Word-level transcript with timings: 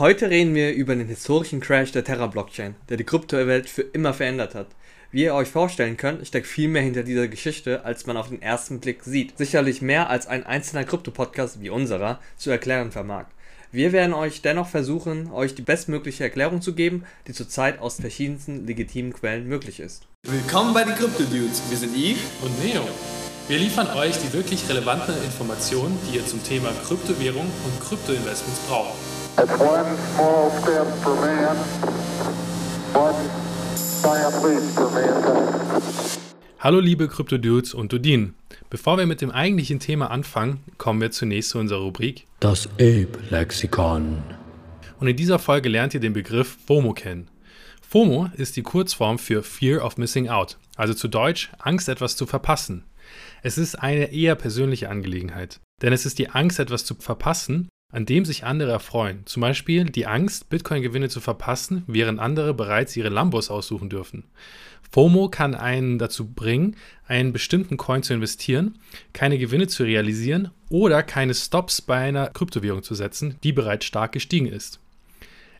Heute 0.00 0.30
reden 0.30 0.54
wir 0.54 0.72
über 0.72 0.96
den 0.96 1.08
historischen 1.08 1.60
Crash 1.60 1.92
der 1.92 2.02
Terra-Blockchain, 2.02 2.74
der 2.88 2.96
die 2.96 3.04
Kryptowelt 3.04 3.68
für 3.68 3.82
immer 3.82 4.14
verändert 4.14 4.54
hat. 4.54 4.68
Wie 5.12 5.24
ihr 5.24 5.34
euch 5.34 5.48
vorstellen 5.48 5.98
könnt, 5.98 6.26
steckt 6.26 6.46
viel 6.46 6.70
mehr 6.70 6.80
hinter 6.80 7.02
dieser 7.02 7.28
Geschichte, 7.28 7.84
als 7.84 8.06
man 8.06 8.16
auf 8.16 8.30
den 8.30 8.40
ersten 8.40 8.80
Blick 8.80 9.04
sieht. 9.04 9.36
Sicherlich 9.36 9.82
mehr 9.82 10.08
als 10.08 10.26
ein 10.26 10.46
einzelner 10.46 10.84
Krypto-Podcast 10.84 11.60
wie 11.60 11.68
unserer 11.68 12.18
zu 12.38 12.48
erklären 12.48 12.92
vermag. 12.92 13.26
Wir 13.72 13.92
werden 13.92 14.14
euch 14.14 14.40
dennoch 14.40 14.68
versuchen, 14.68 15.30
euch 15.32 15.54
die 15.54 15.60
bestmögliche 15.60 16.24
Erklärung 16.24 16.62
zu 16.62 16.74
geben, 16.74 17.04
die 17.26 17.34
zurzeit 17.34 17.78
aus 17.78 18.00
verschiedensten 18.00 18.66
legitimen 18.66 19.12
Quellen 19.12 19.48
möglich 19.48 19.80
ist. 19.80 20.06
Willkommen 20.22 20.72
bei 20.72 20.84
den 20.84 20.94
Crypto 20.94 21.24
Dudes. 21.24 21.62
Wir 21.68 21.76
sind 21.76 21.94
Yves 21.94 22.22
und 22.40 22.64
Neo. 22.64 22.88
Wir 23.48 23.58
liefern 23.58 23.88
euch 23.98 24.16
die 24.16 24.32
wirklich 24.32 24.66
relevanten 24.66 25.14
Informationen, 25.24 25.98
die 26.08 26.16
ihr 26.16 26.24
zum 26.24 26.42
Thema 26.42 26.70
Kryptowährung 26.86 27.44
und 27.44 27.80
Kryptoinvestments 27.86 28.60
braucht. 28.60 29.09
Hallo 36.58 36.80
liebe 36.80 37.08
Krypto-Dudes 37.08 37.74
und 37.74 37.92
Dudin. 37.92 38.34
Bevor 38.68 38.98
wir 38.98 39.06
mit 39.06 39.20
dem 39.20 39.30
eigentlichen 39.30 39.80
Thema 39.80 40.10
anfangen, 40.10 40.60
kommen 40.78 41.00
wir 41.00 41.10
zunächst 41.10 41.50
zu 41.50 41.58
unserer 41.58 41.80
Rubrik 41.80 42.26
Das 42.40 42.66
Ape-Lexikon. 42.74 44.22
Und 44.98 45.06
in 45.08 45.16
dieser 45.16 45.38
Folge 45.38 45.68
lernt 45.68 45.94
ihr 45.94 46.00
den 46.00 46.12
Begriff 46.12 46.58
FOMO 46.66 46.92
kennen. 46.92 47.28
FOMO 47.80 48.30
ist 48.36 48.56
die 48.56 48.62
Kurzform 48.62 49.18
für 49.18 49.42
Fear 49.42 49.84
of 49.84 49.96
Missing 49.96 50.28
Out, 50.28 50.58
also 50.76 50.94
zu 50.94 51.08
Deutsch 51.08 51.50
Angst 51.58 51.88
etwas 51.88 52.16
zu 52.16 52.26
verpassen. 52.26 52.84
Es 53.42 53.58
ist 53.58 53.76
eine 53.76 54.12
eher 54.12 54.34
persönliche 54.34 54.90
Angelegenheit, 54.90 55.60
denn 55.82 55.92
es 55.92 56.06
ist 56.06 56.18
die 56.18 56.30
Angst 56.30 56.58
etwas 56.58 56.84
zu 56.84 56.94
verpassen, 56.94 57.68
an 57.92 58.06
dem 58.06 58.24
sich 58.24 58.44
andere 58.44 58.72
erfreuen. 58.72 59.22
Zum 59.26 59.40
Beispiel 59.40 59.84
die 59.84 60.06
Angst, 60.06 60.48
Bitcoin-Gewinne 60.48 61.08
zu 61.08 61.20
verpassen, 61.20 61.82
während 61.86 62.20
andere 62.20 62.54
bereits 62.54 62.96
ihre 62.96 63.08
Lambos 63.08 63.50
aussuchen 63.50 63.90
dürfen. 63.90 64.24
FOMO 64.92 65.28
kann 65.28 65.54
einen 65.54 65.98
dazu 65.98 66.26
bringen, 66.26 66.76
einen 67.06 67.32
bestimmten 67.32 67.76
Coin 67.76 68.02
zu 68.02 68.12
investieren, 68.12 68.78
keine 69.12 69.38
Gewinne 69.38 69.68
zu 69.68 69.84
realisieren 69.84 70.50
oder 70.68 71.02
keine 71.02 71.34
Stops 71.34 71.80
bei 71.80 71.96
einer 71.96 72.28
Kryptowährung 72.28 72.82
zu 72.82 72.94
setzen, 72.94 73.36
die 73.44 73.52
bereits 73.52 73.86
stark 73.86 74.12
gestiegen 74.12 74.46
ist. 74.46 74.80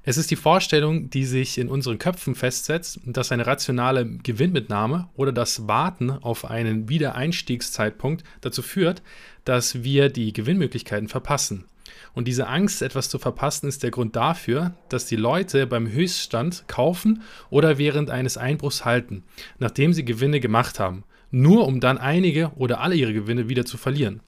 Es 0.03 0.17
ist 0.17 0.31
die 0.31 0.37
Vorstellung, 0.37 1.11
die 1.11 1.27
sich 1.27 1.59
in 1.59 1.69
unseren 1.69 1.98
Köpfen 1.98 2.34
festsetzt, 2.34 3.00
dass 3.05 3.33
eine 3.33 3.47
rationale 3.47 4.06
Gewinnmitnahme 4.06 5.09
oder 5.15 5.31
das 5.31 5.69
Warten 5.69 6.11
auf 6.11 6.47
einen 6.50 6.89
Wiedereinstiegszeitpunkt 6.89 8.25
dazu 8.41 8.62
führt, 8.62 9.03
dass 9.44 9.83
wir 9.83 10.09
die 10.09 10.33
Gewinnmöglichkeiten 10.33 11.09
verpassen. 11.09 11.67
Und 12.14 12.28
diese 12.28 12.46
Angst, 12.46 12.83
etwas 12.83 13.08
zu 13.08 13.19
verpassen, 13.19 13.69
ist 13.69 13.83
der 13.83 13.91
Grund 13.91 14.16
dafür, 14.16 14.74
dass 14.88 15.06
die 15.06 15.16
Leute 15.16 15.66
beim 15.66 15.91
Höchststand 15.91 16.64
kaufen 16.66 17.22
oder 17.50 17.78
während 17.78 18.10
eines 18.10 18.36
Einbruchs 18.36 18.84
halten, 18.84 19.24
nachdem 19.58 19.92
sie 19.92 20.05
Gewinne 20.05 20.41
gemacht 20.41 20.80
haben, 20.80 21.05
nur 21.30 21.66
um 21.66 21.80
dann 21.80 21.98
einige 21.98 22.50
oder 22.56 22.80
alle 22.80 22.94
ihre 22.94 23.12
Gewinne 23.12 23.48
wieder 23.48 23.64
zu 23.64 23.77
verlieren. 23.77 24.20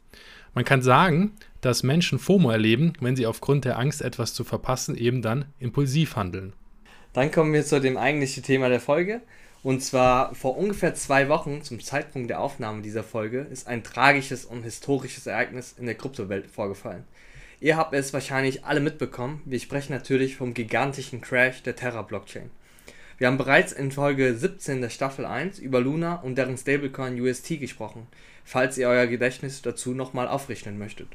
Man 0.55 0.65
kann 0.65 0.83
sagen, 0.83 1.33
dass 1.63 1.83
Menschen 1.83 2.19
FOMO 2.19 2.51
erleben, 2.51 2.93
wenn 3.01 3.17
sie 3.17 3.27
aufgrund 3.27 3.65
der 3.65 3.79
Angst, 3.79 4.03
etwas 4.03 4.35
zu 4.35 4.45
verpassen, 4.45 4.97
eben 4.97 5.23
dann 5.23 5.47
impulsiv 5.59 6.17
handeln. 6.17 6.53
Dann 7.13 7.31
kommen 7.31 7.53
wir 7.53 7.65
zu 7.65 7.81
dem 7.81 7.97
eigentlichen 7.97 8.43
Thema 8.43 8.69
der 8.69 8.81
Folge. 8.81 9.21
Und 9.63 9.81
zwar 9.81 10.35
vor 10.35 10.57
ungefähr 10.59 10.95
zwei 10.95 11.29
Wochen, 11.29 11.63
zum 11.63 11.81
Zeitpunkt 11.81 12.29
der 12.31 12.41
Aufnahme 12.41 12.83
dieser 12.83 13.05
Folge, 13.05 13.47
ist 13.51 13.69
ein 13.69 13.85
tragisches 13.85 14.45
und 14.45 14.65
historisches 14.65 15.27
Ereignis 15.27 15.75
in 15.79 15.87
der 15.87 15.95
Kryptowelt 15.95 16.49
vorgefallen. 16.49 17.05
Ihr 17.63 17.77
habt 17.77 17.95
es 17.95 18.13
wahrscheinlich 18.13 18.65
alle 18.65 18.81
mitbekommen. 18.81 19.41
Wir 19.45 19.61
sprechen 19.61 19.93
natürlich 19.93 20.35
vom 20.35 20.53
gigantischen 20.53 21.21
Crash 21.21 21.63
der 21.63 21.77
Terra-Blockchain. 21.77 22.51
Wir 23.19 23.29
haben 23.29 23.39
bereits 23.39 23.71
in 23.71 23.93
Folge 23.93 24.35
17 24.35 24.81
der 24.81 24.89
Staffel 24.89 25.25
1 25.25 25.61
über 25.61 25.81
Luna 25.81 26.17
und 26.17 26.35
deren 26.35 26.59
Stablecoin 26.59 27.21
UST 27.21 27.61
gesprochen, 27.61 28.09
falls 28.45 28.79
ihr 28.79 28.89
euer 28.89 29.07
Gedächtnis 29.07 29.63
dazu 29.63 29.95
nochmal 29.95 30.27
aufrichten 30.27 30.77
möchtet. 30.77 31.07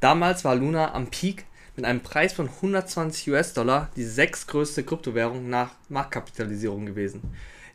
Damals 0.00 0.46
war 0.46 0.54
Luna 0.54 0.94
am 0.94 1.08
Peak 1.08 1.44
mit 1.76 1.84
einem 1.84 2.00
Preis 2.00 2.32
von 2.32 2.48
120 2.48 3.30
US-Dollar 3.32 3.90
die 3.96 4.04
sechstgrößte 4.04 4.82
Kryptowährung 4.82 5.50
nach 5.50 5.72
Marktkapitalisierung 5.90 6.86
gewesen. 6.86 7.20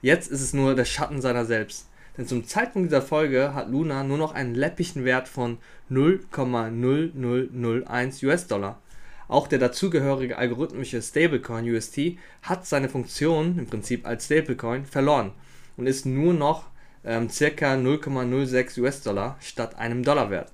Jetzt 0.02 0.32
ist 0.32 0.42
es 0.42 0.54
nur 0.54 0.74
der 0.74 0.86
Schatten 0.86 1.22
seiner 1.22 1.46
selbst. 1.46 1.91
Denn 2.22 2.28
zum 2.28 2.46
Zeitpunkt 2.46 2.92
dieser 2.92 3.02
Folge 3.02 3.56
hat 3.56 3.72
Luna 3.72 4.04
nur 4.04 4.20
noch 4.20 4.36
einen 4.36 4.54
läppigen 4.54 5.06
Wert 5.06 5.28
von 5.28 5.58
0,0001 5.90 8.24
US-Dollar. 8.24 8.80
Auch 9.28 9.48
der 9.48 9.58
dazugehörige 9.58 10.38
algorithmische 10.38 11.02
Stablecoin 11.02 11.68
UST 11.68 12.20
hat 12.44 12.68
seine 12.68 12.90
Funktion 12.90 13.58
im 13.58 13.66
Prinzip 13.66 14.06
als 14.06 14.26
Stablecoin 14.26 14.86
verloren 14.86 15.32
und 15.78 15.88
ist 15.88 16.06
nur 16.06 16.36
noch 16.36 16.66
ähm, 17.04 17.28
ca. 17.28 17.74
0,06 17.74 18.80
US-Dollar 18.80 19.38
statt 19.42 19.80
einem 19.80 20.04
Dollar 20.04 20.30
wert. 20.30 20.52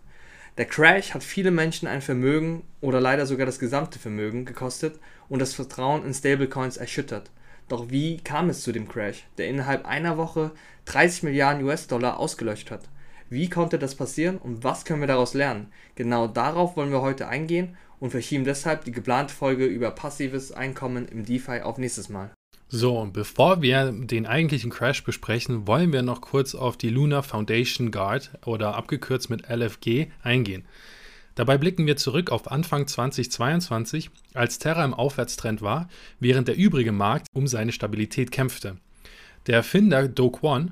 Der 0.57 0.67
Crash 0.67 1.13
hat 1.13 1.21
viele 1.21 1.51
Menschen 1.51 1.89
ein 1.89 2.01
Vermögen 2.01 2.63
oder 2.79 3.01
leider 3.01 3.25
sogar 3.25 3.45
das 3.45 3.59
gesamte 3.59 3.99
Vermögen 3.99 4.45
gekostet 4.45 5.01
und 5.27 5.39
das 5.39 5.53
Vertrauen 5.53 6.05
in 6.05 6.13
Stablecoins 6.13 6.77
erschüttert. 6.77 7.29
Doch 7.67 7.89
wie 7.89 8.17
kam 8.17 8.49
es 8.49 8.61
zu 8.61 8.71
dem 8.71 8.87
Crash, 8.87 9.25
der 9.37 9.49
innerhalb 9.49 9.85
einer 9.85 10.17
Woche 10.17 10.51
30 10.85 11.23
Milliarden 11.23 11.63
US-Dollar 11.65 12.17
ausgelöscht 12.17 12.71
hat? 12.71 12.87
Wie 13.29 13.49
konnte 13.49 13.77
das 13.77 13.95
passieren 13.95 14.37
und 14.37 14.63
was 14.63 14.85
können 14.85 15.01
wir 15.01 15.07
daraus 15.07 15.33
lernen? 15.33 15.67
Genau 15.95 16.27
darauf 16.27 16.77
wollen 16.77 16.91
wir 16.91 17.01
heute 17.01 17.27
eingehen 17.27 17.75
und 17.99 18.11
verschieben 18.11 18.45
deshalb 18.45 18.85
die 18.85 18.93
geplante 18.93 19.33
Folge 19.33 19.65
über 19.65 19.91
passives 19.91 20.53
Einkommen 20.53 21.07
im 21.09 21.25
DeFi 21.25 21.61
auf 21.61 21.77
nächstes 21.77 22.07
Mal. 22.07 22.31
So, 22.69 22.99
und 22.99 23.13
bevor 23.13 23.61
wir 23.61 23.91
den 23.91 24.25
eigentlichen 24.25 24.71
Crash 24.71 25.03
besprechen, 25.03 25.67
wollen 25.67 25.91
wir 25.91 26.01
noch 26.01 26.21
kurz 26.21 26.55
auf 26.55 26.77
die 26.77 26.89
Luna 26.89 27.21
Foundation 27.21 27.91
Guard 27.91 28.31
oder 28.45 28.75
abgekürzt 28.75 29.29
mit 29.29 29.49
LFG 29.49 30.07
eingehen. 30.21 30.65
Dabei 31.37 31.59
blicken 31.59 31.85
wir 31.85 31.97
zurück 31.97 32.31
auf 32.31 32.51
Anfang 32.51 32.87
2022, 32.87 34.09
als 34.33 34.57
Terra 34.57 34.83
im 34.83 34.95
Aufwärtstrend 34.95 35.61
war, 35.61 35.87
während 36.19 36.47
der 36.47 36.57
übrige 36.57 36.91
Markt 36.91 37.27
um 37.31 37.45
seine 37.45 37.71
Stabilität 37.71 38.31
kämpfte. 38.31 38.77
Der 39.45 39.57
Erfinder 39.57 40.07
Do 40.07 40.31
Kwon 40.31 40.71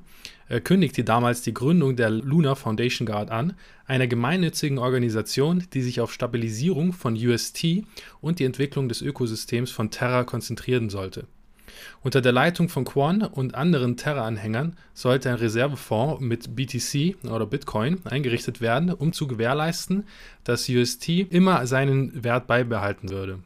äh, 0.50 0.60
kündigte 0.60 1.04
damals 1.04 1.44
die 1.44 1.54
Gründung 1.54 1.96
der 1.96 2.10
Luna 2.10 2.56
Foundation 2.56 3.06
Guard 3.06 3.30
an, 3.30 3.54
einer 3.86 4.08
gemeinnützigen 4.08 4.80
Organisation, 4.80 5.64
die 5.72 5.84
sich 5.84 6.02
auf 6.02 6.12
Stabilisierung 6.12 6.94
von 6.94 7.14
UST 7.14 7.84
und 8.20 8.40
die 8.40 8.46
Entwicklung 8.46 8.90
des 8.90 9.04
Ökosystems 9.04 9.70
von 9.70 9.92
Terra 9.92 10.24
konzentrieren 10.24 10.90
sollte. 10.90 11.28
Unter 12.02 12.22
der 12.22 12.32
Leitung 12.32 12.70
von 12.70 12.86
Quan 12.86 13.22
und 13.22 13.56
anderen 13.56 13.98
Terra-Anhängern 13.98 14.78
sollte 14.94 15.30
ein 15.30 15.36
Reservefonds 15.36 16.22
mit 16.22 16.56
BTC 16.56 17.24
oder 17.30 17.46
Bitcoin 17.46 18.06
eingerichtet 18.06 18.62
werden, 18.62 18.92
um 18.92 19.14
zu 19.14 19.28
gewährleisten, 19.28 20.06
dass 20.44 20.70
UST 20.70 21.10
immer 21.10 21.66
seinen 21.68 22.24
Wert 22.24 22.48
beibehalten 22.48 23.10
würde. 23.10 23.40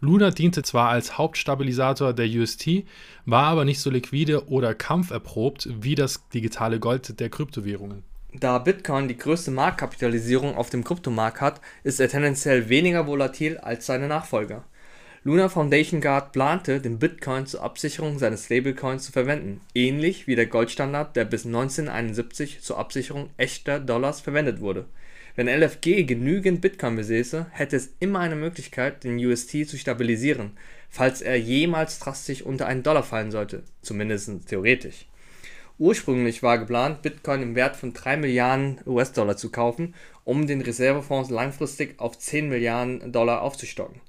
Luna 0.00 0.30
diente 0.30 0.62
zwar 0.62 0.90
als 0.90 1.18
Hauptstabilisator 1.18 2.12
der 2.12 2.26
UST, 2.26 2.84
war 3.26 3.44
aber 3.44 3.64
nicht 3.64 3.80
so 3.80 3.90
liquide 3.90 4.48
oder 4.48 4.74
kampferprobt 4.74 5.68
wie 5.80 5.94
das 5.94 6.28
digitale 6.28 6.80
Gold 6.80 7.20
der 7.20 7.30
Kryptowährungen. 7.30 8.02
Da 8.32 8.58
Bitcoin 8.58 9.08
die 9.08 9.16
größte 9.16 9.50
Marktkapitalisierung 9.50 10.54
auf 10.54 10.70
dem 10.70 10.84
Kryptomarkt 10.84 11.40
hat, 11.40 11.60
ist 11.82 11.98
er 11.98 12.08
tendenziell 12.08 12.68
weniger 12.68 13.06
volatil 13.06 13.58
als 13.58 13.86
seine 13.86 14.06
Nachfolger. 14.06 14.64
Luna 15.22 15.50
Foundation 15.50 16.00
Guard 16.00 16.32
plante, 16.32 16.80
den 16.80 16.98
Bitcoin 16.98 17.44
zur 17.44 17.62
Absicherung 17.62 18.18
seines 18.18 18.46
Stablecoins 18.46 19.04
zu 19.04 19.12
verwenden, 19.12 19.60
ähnlich 19.74 20.26
wie 20.26 20.34
der 20.34 20.46
Goldstandard, 20.46 21.14
der 21.14 21.26
bis 21.26 21.44
1971 21.44 22.62
zur 22.62 22.78
Absicherung 22.78 23.28
echter 23.36 23.80
Dollars 23.80 24.22
verwendet 24.22 24.62
wurde. 24.62 24.86
Wenn 25.36 25.46
LFG 25.46 26.04
genügend 26.04 26.62
Bitcoin 26.62 26.96
besäße, 26.96 27.48
hätte 27.50 27.76
es 27.76 27.90
immer 28.00 28.20
eine 28.20 28.34
Möglichkeit, 28.34 29.04
den 29.04 29.18
UST 29.18 29.68
zu 29.68 29.76
stabilisieren, 29.76 30.52
falls 30.88 31.20
er 31.20 31.38
jemals 31.38 31.98
drastisch 31.98 32.40
unter 32.40 32.66
einen 32.66 32.82
Dollar 32.82 33.02
fallen 33.02 33.30
sollte, 33.30 33.62
zumindest 33.82 34.48
theoretisch. 34.48 35.04
Ursprünglich 35.78 36.42
war 36.42 36.56
geplant, 36.56 37.02
Bitcoin 37.02 37.42
im 37.42 37.54
Wert 37.54 37.76
von 37.76 37.92
3 37.92 38.16
Milliarden 38.16 38.80
US-Dollar 38.86 39.36
zu 39.36 39.50
kaufen, 39.50 39.94
um 40.24 40.46
den 40.46 40.62
Reservefonds 40.62 41.28
langfristig 41.28 42.00
auf 42.00 42.18
10 42.18 42.48
Milliarden 42.48 43.12
Dollar 43.12 43.42
aufzustocken. 43.42 44.00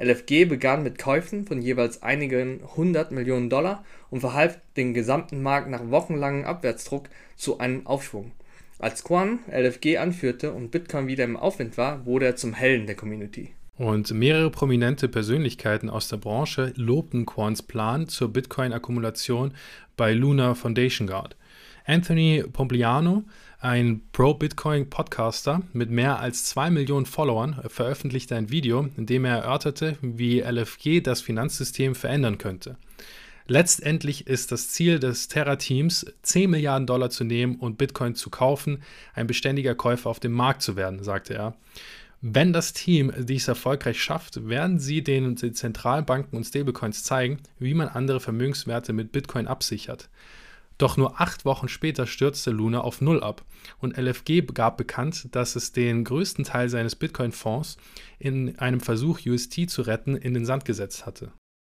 LFG 0.00 0.46
begann 0.46 0.82
mit 0.82 0.98
Käufen 0.98 1.44
von 1.44 1.60
jeweils 1.60 2.02
einigen 2.02 2.60
hundert 2.74 3.12
Millionen 3.12 3.50
Dollar 3.50 3.84
und 4.08 4.20
verhalf 4.20 4.58
den 4.74 4.94
gesamten 4.94 5.42
Markt 5.42 5.68
nach 5.68 5.90
wochenlangem 5.90 6.46
Abwärtsdruck 6.46 7.10
zu 7.36 7.58
einem 7.58 7.86
Aufschwung. 7.86 8.32
Als 8.78 9.04
Quan 9.04 9.40
LFG 9.50 9.98
anführte 9.98 10.52
und 10.52 10.70
Bitcoin 10.70 11.06
wieder 11.06 11.24
im 11.24 11.36
Aufwind 11.36 11.76
war, 11.76 12.06
wurde 12.06 12.24
er 12.24 12.36
zum 12.36 12.54
Helden 12.54 12.86
der 12.86 12.96
Community. 12.96 13.50
Und 13.76 14.10
mehrere 14.12 14.50
prominente 14.50 15.06
Persönlichkeiten 15.06 15.90
aus 15.90 16.08
der 16.08 16.16
Branche 16.16 16.72
lobten 16.76 17.26
Quans 17.26 17.62
Plan 17.62 18.08
zur 18.08 18.32
Bitcoin-Akkumulation 18.32 19.52
bei 19.98 20.14
Luna 20.14 20.54
Foundation 20.54 21.06
Guard. 21.08 21.36
Anthony 21.84 22.44
Pompliano, 22.50 23.24
Ein 23.62 24.00
Pro-Bitcoin-Podcaster 24.12 25.60
mit 25.74 25.90
mehr 25.90 26.18
als 26.18 26.46
2 26.46 26.70
Millionen 26.70 27.04
Followern 27.04 27.60
veröffentlichte 27.68 28.34
ein 28.34 28.48
Video, 28.48 28.88
in 28.96 29.04
dem 29.04 29.26
er 29.26 29.36
erörterte, 29.36 29.98
wie 30.00 30.40
LFG 30.40 31.02
das 31.02 31.20
Finanzsystem 31.20 31.94
verändern 31.94 32.38
könnte. 32.38 32.78
Letztendlich 33.46 34.26
ist 34.26 34.50
das 34.50 34.70
Ziel 34.70 34.98
des 34.98 35.28
Terra-Teams, 35.28 36.06
10 36.22 36.48
Milliarden 36.48 36.86
Dollar 36.86 37.10
zu 37.10 37.22
nehmen 37.22 37.56
und 37.56 37.76
Bitcoin 37.76 38.14
zu 38.14 38.30
kaufen, 38.30 38.82
ein 39.12 39.26
beständiger 39.26 39.74
Käufer 39.74 40.08
auf 40.08 40.20
dem 40.20 40.32
Markt 40.32 40.62
zu 40.62 40.74
werden, 40.76 41.04
sagte 41.04 41.34
er. 41.34 41.54
Wenn 42.22 42.54
das 42.54 42.72
Team 42.72 43.12
dies 43.18 43.46
erfolgreich 43.46 44.02
schafft, 44.02 44.48
werden 44.48 44.78
sie 44.78 45.02
den 45.02 45.36
Zentralbanken 45.36 46.34
und 46.34 46.44
Stablecoins 46.44 47.04
zeigen, 47.04 47.40
wie 47.58 47.74
man 47.74 47.88
andere 47.88 48.20
Vermögenswerte 48.20 48.94
mit 48.94 49.12
Bitcoin 49.12 49.46
absichert. 49.46 50.08
Doch 50.80 50.96
nur 50.96 51.20
acht 51.20 51.44
Wochen 51.44 51.68
später 51.68 52.06
stürzte 52.06 52.50
Luna 52.50 52.80
auf 52.80 53.02
Null 53.02 53.22
ab 53.22 53.44
und 53.80 53.98
LFG 53.98 54.40
gab 54.54 54.78
bekannt, 54.78 55.28
dass 55.32 55.54
es 55.54 55.72
den 55.72 56.04
größten 56.04 56.46
Teil 56.46 56.70
seines 56.70 56.96
Bitcoin-Fonds 56.96 57.76
in 58.18 58.58
einem 58.58 58.80
Versuch, 58.80 59.20
UST 59.26 59.68
zu 59.68 59.82
retten, 59.82 60.16
in 60.16 60.32
den 60.32 60.46
Sand 60.46 60.64
gesetzt 60.64 61.04
hatte. 61.04 61.32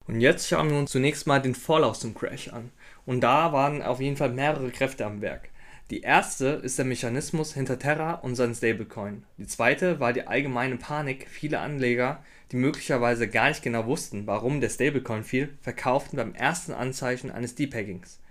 Und 0.07 0.21
jetzt 0.21 0.47
schauen 0.47 0.69
wir 0.69 0.77
uns 0.77 0.91
zunächst 0.91 1.27
mal 1.27 1.41
den 1.41 1.53
Vorlauf 1.53 1.99
zum 1.99 2.13
Crash 2.15 2.47
an. 2.47 2.71
Und 3.05 3.19
da 3.19 3.51
waren 3.51 3.81
auf 3.81 3.99
jeden 3.99 4.15
Fall 4.15 4.31
mehrere 4.31 4.69
Kräfte 4.69 5.05
am 5.05 5.19
Werk. 5.19 5.49
Die 5.91 5.99
erste 5.99 6.45
ist 6.45 6.77
der 6.77 6.85
Mechanismus 6.85 7.53
hinter 7.53 7.77
Terra 7.77 8.13
und 8.13 8.35
seinen 8.35 8.55
Stablecoin. 8.55 9.25
Die 9.37 9.47
zweite 9.47 9.99
war 9.99 10.13
die 10.13 10.27
allgemeine 10.27 10.77
Panik 10.77 11.27
vieler 11.27 11.59
Anleger, 11.59 12.23
die 12.53 12.55
möglicherweise 12.55 13.27
gar 13.27 13.49
nicht 13.49 13.63
genau 13.63 13.85
wussten, 13.85 14.27
warum 14.27 14.61
der 14.61 14.69
Stablecoin 14.69 15.25
fiel, 15.25 15.57
verkauften 15.59 16.15
beim 16.15 16.33
ersten 16.33 16.71
Anzeichen 16.71 17.29
eines 17.29 17.55
Depeggings. 17.55 18.21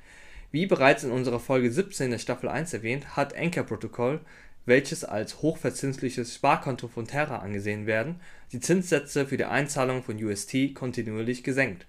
Wie 0.52 0.66
bereits 0.66 1.02
in 1.02 1.10
unserer 1.10 1.40
Folge 1.40 1.72
17 1.72 2.12
der 2.12 2.18
Staffel 2.18 2.48
1 2.48 2.72
erwähnt, 2.72 3.16
hat 3.16 3.36
Anchor 3.36 3.64
Protocol, 3.64 4.20
welches 4.64 5.02
als 5.02 5.42
hochverzinsliches 5.42 6.36
Sparkonto 6.36 6.86
von 6.86 7.08
Terra 7.08 7.38
angesehen 7.38 7.86
werden, 7.86 8.20
die 8.52 8.60
Zinssätze 8.60 9.26
für 9.26 9.36
die 9.36 9.46
Einzahlung 9.46 10.04
von 10.04 10.22
UST 10.22 10.74
kontinuierlich 10.74 11.42
gesenkt 11.42 11.86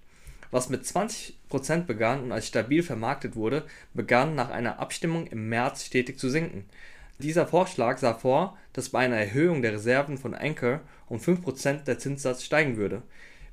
was 0.54 0.68
mit 0.68 0.84
20% 0.84 1.82
begann 1.84 2.22
und 2.22 2.30
als 2.30 2.46
stabil 2.46 2.84
vermarktet 2.84 3.34
wurde, 3.34 3.64
begann 3.92 4.36
nach 4.36 4.50
einer 4.50 4.78
Abstimmung 4.78 5.26
im 5.26 5.48
März 5.48 5.84
stetig 5.84 6.16
zu 6.16 6.30
sinken. 6.30 6.64
Dieser 7.18 7.48
Vorschlag 7.48 7.98
sah 7.98 8.14
vor, 8.14 8.56
dass 8.72 8.90
bei 8.90 9.00
einer 9.00 9.16
Erhöhung 9.16 9.62
der 9.62 9.72
Reserven 9.72 10.16
von 10.16 10.32
Anchor 10.32 10.80
um 11.08 11.18
5% 11.18 11.82
der 11.82 11.98
Zinssatz 11.98 12.44
steigen 12.44 12.76
würde. 12.76 13.02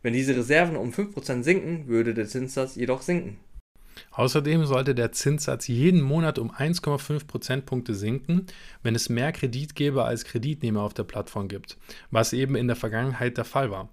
Wenn 0.03 0.13
diese 0.13 0.35
Reserven 0.35 0.75
um 0.75 0.91
5% 0.91 1.41
sinken, 1.41 1.87
würde 1.87 2.13
der 2.13 2.27
Zinssatz 2.27 2.75
jedoch 2.75 3.01
sinken. 3.01 3.37
Außerdem 4.11 4.65
sollte 4.65 4.95
der 4.95 5.11
Zinssatz 5.11 5.67
jeden 5.67 6.01
Monat 6.01 6.39
um 6.39 6.51
1,5 6.51 7.27
Prozentpunkte 7.27 7.93
sinken, 7.93 8.47
wenn 8.83 8.95
es 8.95 9.09
mehr 9.09 9.31
Kreditgeber 9.31 10.05
als 10.05 10.25
Kreditnehmer 10.25 10.81
auf 10.81 10.93
der 10.93 11.03
Plattform 11.03 11.47
gibt, 11.47 11.77
was 12.09 12.33
eben 12.33 12.55
in 12.55 12.67
der 12.67 12.75
Vergangenheit 12.75 13.37
der 13.37 13.45
Fall 13.45 13.71
war. 13.71 13.89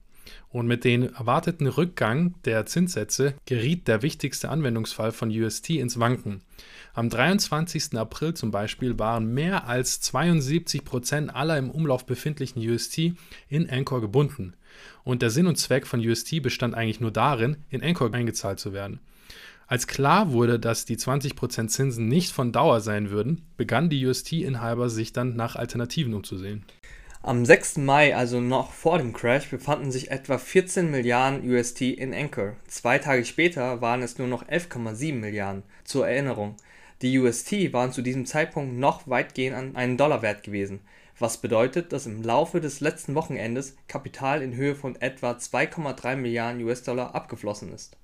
Und 0.51 0.67
mit 0.67 0.85
dem 0.85 1.03
erwarteten 1.03 1.67
Rückgang 1.67 2.35
der 2.45 2.67
Zinssätze 2.67 3.35
geriet 3.47 3.89
der 3.89 4.03
wichtigste 4.03 4.49
Anwendungsfall 4.49 5.13
von 5.13 5.31
UST 5.31 5.71
ins 5.71 5.99
Wanken. 5.99 6.43
Am 6.95 7.11
23. 7.11 7.97
April 7.97 8.35
zum 8.35 8.51
Beispiel 8.51 8.99
waren 8.99 9.33
mehr 9.33 9.69
als 9.69 10.01
72 10.01 10.85
Prozent 10.85 11.35
aller 11.35 11.59
im 11.59 11.71
Umlauf 11.71 12.07
befindlichen 12.07 12.67
UST 12.67 13.13
in 13.49 13.71
Anchor 13.71 14.01
gebunden. 14.01 14.55
Und 15.05 15.23
der 15.23 15.31
Sinn 15.31 15.47
und 15.47 15.57
Zweck 15.57 15.87
von 15.87 16.01
UST 16.01 16.43
bestand 16.43 16.75
eigentlich 16.75 17.01
nur 17.01 17.11
darin, 17.11 17.59
in 17.71 17.83
Anchor 17.83 18.13
eingezahlt 18.13 18.59
zu 18.59 18.73
werden. 18.73 19.01
Als 19.71 19.87
klar 19.87 20.33
wurde, 20.33 20.59
dass 20.59 20.87
die 20.87 20.97
20% 20.97 21.69
Zinsen 21.69 22.09
nicht 22.09 22.33
von 22.33 22.53
Dauer 22.53 22.81
sein 22.81 23.11
würden, 23.11 23.43
begannen 23.59 23.91
die 23.91 24.07
UST-Inhaber 24.07 24.89
sich 24.89 25.13
dann 25.13 25.37
nach 25.37 25.57
Alternativen 25.57 26.15
umzusehen. 26.15 26.65
Am 27.21 27.45
6. 27.45 27.77
Mai, 27.77 28.17
also 28.17 28.41
noch 28.41 28.73
vor 28.73 28.97
dem 28.97 29.13
Crash, 29.13 29.51
befanden 29.51 29.91
sich 29.91 30.11
etwa 30.11 30.39
14 30.39 30.91
Milliarden 30.91 31.47
UST 31.47 31.83
in 31.83 32.15
Anchor. 32.15 32.57
Zwei 32.67 32.99
Tage 32.99 33.27
später 33.27 33.83
waren 33.83 34.01
es 34.01 34.17
nur 34.17 34.27
noch 34.27 34.43
11,7 34.49 35.13
Milliarden. 35.13 35.65
Zur 35.85 36.09
Erinnerung, 36.09 36.57
die 37.03 37.19
UST 37.19 37.75
waren 37.75 37.93
zu 37.93 38.01
diesem 38.01 38.25
Zeitpunkt 38.25 38.79
noch 38.79 39.07
weitgehend 39.07 39.55
an 39.55 39.77
einen 39.77 39.99
Dollar 39.99 40.23
wert 40.23 40.45
gewesen, 40.45 40.81
was 41.19 41.43
bedeutet, 41.43 41.93
dass 41.93 42.07
im 42.07 42.23
Laufe 42.23 42.63
des 42.63 42.81
letzten 42.81 43.15
Wochenendes 43.15 43.77
Kapital 43.87 44.41
in 44.41 44.55
Höhe 44.55 44.75
von 44.75 44.97
etwa 44.97 45.33
2,3 45.33 46.17
Milliarden 46.17 46.65
US-Dollar 46.65 47.15
abgeflossen 47.15 47.75
ist. 47.75 47.99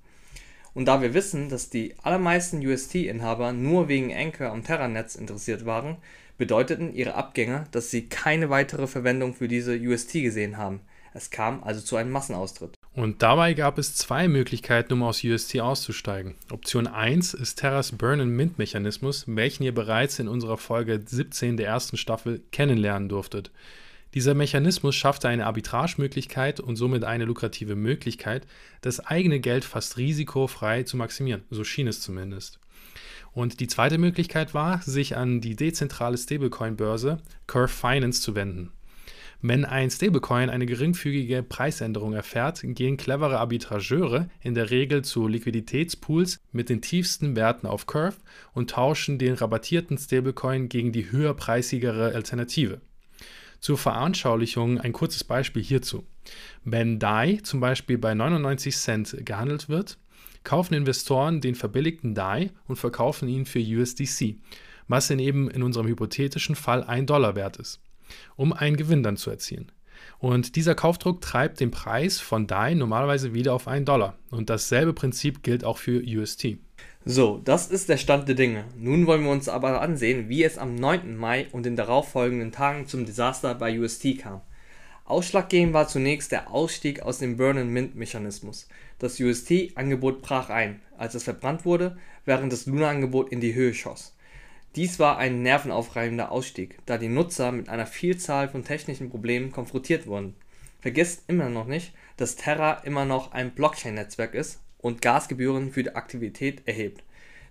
Und 0.75 0.85
da 0.85 1.01
wir 1.01 1.13
wissen, 1.13 1.47
dass 1.47 1.69
die 1.69 1.95
allermeisten 2.03 2.59
UST-Inhaber 2.63 3.53
nur 3.53 3.87
wegen 3.87 4.13
Anchor 4.13 4.51
am 4.51 4.63
Terranetz 4.63 5.15
interessiert 5.15 5.65
waren, 5.65 5.95
bedeuteten 6.37 6.93
ihre 6.93 7.15
Abgänge, 7.15 7.63
dass 7.71 7.91
sie 7.91 8.09
keine 8.09 8.49
weitere 8.49 8.85
Verwendung 8.85 9.33
für 9.33 9.47
diese 9.47 9.73
UST 9.79 10.13
gesehen 10.13 10.57
haben. 10.57 10.81
Es 11.13 11.29
kam 11.29 11.63
also 11.63 11.79
zu 11.79 11.95
einem 11.95 12.11
Massenaustritt. 12.11 12.75
Und 12.93 13.23
dabei 13.23 13.53
gab 13.53 13.77
es 13.77 13.95
zwei 13.95 14.27
Möglichkeiten, 14.27 14.91
um 14.91 15.03
aus 15.03 15.23
UST 15.23 15.61
auszusteigen. 15.61 16.35
Option 16.51 16.87
1 16.87 17.33
ist 17.33 17.55
Terras 17.55 17.93
Burn-and-Mint-Mechanismus, 17.93 19.23
welchen 19.27 19.63
ihr 19.63 19.73
bereits 19.73 20.19
in 20.19 20.27
unserer 20.27 20.57
Folge 20.57 21.01
17 21.05 21.55
der 21.55 21.67
ersten 21.67 21.95
Staffel 21.95 22.41
kennenlernen 22.51 23.07
durftet. 23.07 23.49
Dieser 24.15 24.33
Mechanismus 24.33 24.95
schaffte 24.95 25.27
eine 25.27 25.45
Arbitragemöglichkeit 25.45 26.61
und 26.61 26.77
somit 26.77 27.03
eine 27.03 27.25
lukrative 27.25 27.75
Möglichkeit, 27.75 28.47
das 28.79 29.01
eigene 29.01 29.41
Geld 29.41 29.65
fast 29.65 29.97
risikofrei 29.97 30.83
zu 30.83 30.95
maximieren. 30.95 31.43
So 31.49 31.65
schien 31.65 31.87
es 31.87 31.99
zumindest. 31.99 32.61
Und 33.33 33.59
die 33.59 33.67
zweite 33.67 33.97
Möglichkeit 33.97 34.53
war, 34.53 34.81
sich 34.81 35.17
an 35.17 35.41
die 35.41 35.57
dezentrale 35.57 36.17
Stablecoin-Börse 36.17 37.21
Curve 37.45 37.67
Finance 37.67 38.21
zu 38.21 38.35
wenden. 38.35 38.71
Wenn 39.41 39.65
ein 39.65 39.91
Stablecoin 39.91 40.49
eine 40.49 40.65
geringfügige 40.65 41.43
Preisänderung 41.43 42.13
erfährt, 42.13 42.61
gehen 42.63 42.95
clevere 42.95 43.39
Arbitrageure 43.39 44.29
in 44.41 44.55
der 44.55 44.71
Regel 44.71 45.03
zu 45.03 45.27
Liquiditätspools 45.27 46.39
mit 46.53 46.69
den 46.69 46.81
tiefsten 46.81 47.35
Werten 47.35 47.67
auf 47.67 47.85
Curve 47.85 48.15
und 48.53 48.69
tauschen 48.69 49.19
den 49.19 49.33
rabattierten 49.33 49.97
Stablecoin 49.97 50.69
gegen 50.69 50.93
die 50.93 51.11
höherpreisigere 51.11 52.15
Alternative. 52.15 52.79
Zur 53.65 53.79
Veranschaulichung 53.79 54.79
ein 54.79 54.93
kurzes 54.93 55.23
Beispiel 55.23 55.63
hierzu. 55.63 56.05
Wenn 56.63 56.99
DAI 56.99 57.39
zum 57.41 57.61
Beispiel 57.61 57.97
bei 57.97 58.13
99 58.13 58.77
Cent 58.77 59.17
gehandelt 59.25 59.69
wird, 59.69 59.97
kaufen 60.43 60.75
Investoren 60.75 61.41
den 61.41 61.55
verbilligten 61.55 62.13
DAI 62.13 62.51
und 62.67 62.75
verkaufen 62.75 63.27
ihn 63.27 63.47
für 63.47 63.57
USDC, 63.57 64.35
was 64.87 65.09
in 65.09 65.17
eben 65.17 65.49
in 65.49 65.63
unserem 65.63 65.87
hypothetischen 65.87 66.53
Fall 66.55 66.83
1 66.83 67.07
Dollar 67.07 67.35
wert 67.35 67.57
ist, 67.57 67.81
um 68.35 68.53
einen 68.53 68.77
Gewinn 68.77 69.01
dann 69.01 69.17
zu 69.17 69.31
erzielen. 69.31 69.71
Und 70.19 70.55
dieser 70.57 70.75
Kaufdruck 70.75 71.21
treibt 71.21 71.59
den 71.59 71.71
Preis 71.71 72.19
von 72.19 72.45
DAI 72.45 72.75
normalerweise 72.75 73.33
wieder 73.33 73.55
auf 73.55 73.67
1 73.67 73.85
Dollar. 73.85 74.15
Und 74.29 74.51
dasselbe 74.51 74.93
Prinzip 74.93 75.41
gilt 75.41 75.63
auch 75.63 75.79
für 75.79 76.03
UST. 76.03 76.59
So, 77.07 77.39
das 77.43 77.67
ist 77.67 77.87
der 77.87 77.97
Stand 77.97 78.27
der 78.27 78.33
Dinge. 78.33 78.65
Nun 78.75 79.05
wollen 79.05 79.23
wir 79.23 79.29
uns 79.29 79.47
aber 79.47 79.79
ansehen, 79.79 80.27
wie 80.27 80.43
es 80.43 80.57
am 80.57 80.73
9. 80.73 81.15
Mai 81.15 81.45
und 81.51 81.63
den 81.63 81.75
darauffolgenden 81.75 82.51
Tagen 82.51 82.87
zum 82.87 83.05
Desaster 83.05 83.53
bei 83.53 83.79
UST 83.79 84.17
kam. 84.17 84.41
Ausschlaggebend 85.05 85.75
war 85.75 85.87
zunächst 85.87 86.31
der 86.31 86.49
Ausstieg 86.49 87.03
aus 87.03 87.19
dem 87.19 87.37
Burn-and-Mint-Mechanismus. 87.37 88.67
Das 88.97 89.19
UST-Angebot 89.19 90.23
brach 90.23 90.49
ein, 90.49 90.81
als 90.97 91.13
es 91.13 91.21
verbrannt 91.21 91.63
wurde, 91.63 91.95
während 92.25 92.51
das 92.51 92.65
Luna-Angebot 92.65 93.31
in 93.31 93.39
die 93.39 93.53
Höhe 93.53 93.75
schoss. 93.75 94.15
Dies 94.75 94.97
war 94.97 95.19
ein 95.19 95.43
nervenaufreibender 95.43 96.31
Ausstieg, 96.31 96.79
da 96.87 96.97
die 96.97 97.07
Nutzer 97.07 97.51
mit 97.51 97.69
einer 97.69 97.85
Vielzahl 97.85 98.49
von 98.49 98.63
technischen 98.63 99.11
Problemen 99.11 99.51
konfrontiert 99.51 100.07
wurden. 100.07 100.33
Vergesst 100.81 101.25
immer 101.27 101.49
noch 101.49 101.67
nicht, 101.67 101.93
dass 102.17 102.35
Terra 102.35 102.81
immer 102.83 103.05
noch 103.05 103.31
ein 103.31 103.53
Blockchain-Netzwerk 103.53 104.33
ist 104.33 104.59
und 104.85 105.01
Gasgebühren 105.01 105.71
für 105.71 105.81
die 105.81 105.95
Aktivität 105.95 106.61
erhebt. 106.67 107.03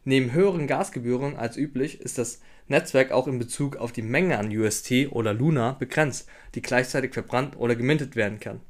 Neben 0.04 0.32
höheren 0.32 0.68
Gasgebühren 0.68 1.34
als 1.34 1.56
üblich 1.56 2.00
ist 2.00 2.16
das 2.16 2.40
Netzwerk 2.68 3.10
auch 3.10 3.26
in 3.26 3.40
Bezug 3.40 3.74
auf 3.74 3.90
die 3.90 4.02
Menge 4.02 4.38
an 4.38 4.56
UST 4.56 5.08
oder 5.10 5.34
Luna 5.34 5.72
begrenzt, 5.72 6.28
die 6.54 6.62
gleichzeitig 6.62 7.12
verbrannt 7.12 7.56
oder 7.56 7.74
gemintet 7.74 8.14
werden 8.14 8.38
kann. 8.38 8.60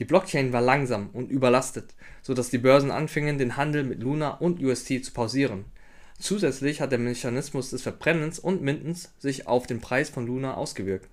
Die 0.00 0.04
Blockchain 0.04 0.52
war 0.52 0.62
langsam 0.62 1.10
und 1.12 1.30
überlastet, 1.30 1.94
so 2.22 2.34
dass 2.34 2.50
die 2.50 2.58
Börsen 2.58 2.90
anfingen, 2.90 3.38
den 3.38 3.56
Handel 3.56 3.84
mit 3.84 4.02
Luna 4.02 4.30
und 4.30 4.60
UST 4.60 5.04
zu 5.04 5.12
pausieren. 5.12 5.64
Zusätzlich 6.18 6.80
hat 6.80 6.90
der 6.90 6.98
Mechanismus 6.98 7.70
des 7.70 7.82
Verbrennens 7.82 8.40
und 8.40 8.62
Mintens 8.62 9.12
sich 9.20 9.46
auf 9.46 9.68
den 9.68 9.80
Preis 9.80 10.10
von 10.10 10.26
Luna 10.26 10.54
ausgewirkt. 10.54 11.08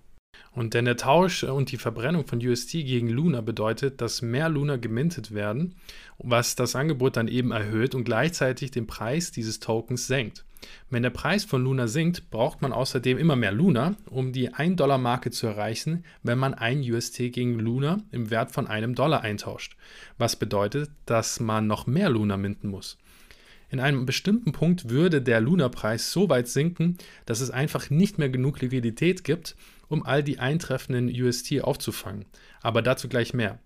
Und 0.51 0.74
denn 0.74 0.86
der 0.86 0.98
Tausch 0.98 1.43
und 1.43 1.71
die 1.71 1.77
Verbrennung 1.77 2.25
von 2.25 2.45
UST 2.45 2.71
gegen 2.71 3.07
Luna 3.07 3.41
bedeutet, 3.41 4.01
dass 4.01 4.21
mehr 4.21 4.50
Luna 4.50 4.75
gemintet 4.77 5.33
werden, 5.33 5.75
was 6.17 6.55
das 6.55 6.75
Angebot 6.75 7.17
dann 7.17 7.27
eben 7.27 7.51
erhöht 7.51 7.95
und 7.95 8.03
gleichzeitig 8.03 8.71
den 8.71 8.88
Preis 8.88 9.31
dieses 9.31 9.59
Tokens 9.62 10.07
senkt. 10.07 10.43
Wenn 10.89 11.03
der 11.03 11.12
Preis 11.12 11.45
von 11.45 11.63
Luna 11.63 11.88
sinkt, 11.88 12.29
braucht 12.29 12.62
man 12.62 12.74
außerdem 12.74 13.17
immer 13.17 13.38
mehr 13.38 13.53
Luna, 13.53 13.95
um 14.09 14.33
die 14.33 14.50
1-Dollar-Marke 14.50 15.31
zu 15.31 15.48
erreichen, 15.48 16.03
wenn 16.24 16.38
man 16.38 16.53
ein 16.53 16.81
UST 16.81 17.31
gegen 17.31 17.57
Luna 17.57 18.01
im 18.12 18.29
Wert 18.29 18.51
von 18.51 18.67
einem 18.67 18.95
Dollar 18.95 19.21
eintauscht. 19.21 19.77
Was 20.17 20.36
bedeutet, 20.36 20.89
dass 21.05 21.39
man 21.39 21.67
noch 21.67 21.88
mehr 21.88 22.09
Luna 22.09 22.36
minten 22.36 22.67
muss. 22.67 22.98
In 23.69 23.79
einem 23.79 24.05
bestimmten 24.05 24.51
Punkt 24.51 24.89
würde 24.89 25.21
der 25.21 25.39
Luna-Preis 25.39 26.12
so 26.12 26.27
weit 26.27 26.48
sinken, 26.48 26.98
dass 27.25 27.39
es 27.39 27.51
einfach 27.51 27.89
nicht 27.89 28.17
mehr 28.17 28.29
genug 28.29 28.59
Liquidität 28.59 29.24
gibt, 29.24 29.55
um 29.89 30.05
all 30.05 30.24
die 30.24 30.39
eintreffenden 30.39 31.10
UST 31.10 31.62
aufzufangen. 31.62 32.25
Aber 32.62 32.81
dazu 32.81 33.10
gleich 33.10 33.34
mehr. 33.34 33.60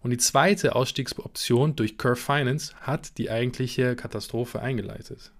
Und 0.00 0.10
die 0.10 0.18
zweite 0.18 0.74
Ausstiegsoption 0.74 1.76
durch 1.76 1.98
Curve 1.98 2.16
Finance 2.16 2.74
hat 2.80 3.18
die 3.18 3.30
eigentliche 3.30 3.94
Katastrophe 3.96 4.60
eingeleitet. 4.60 5.32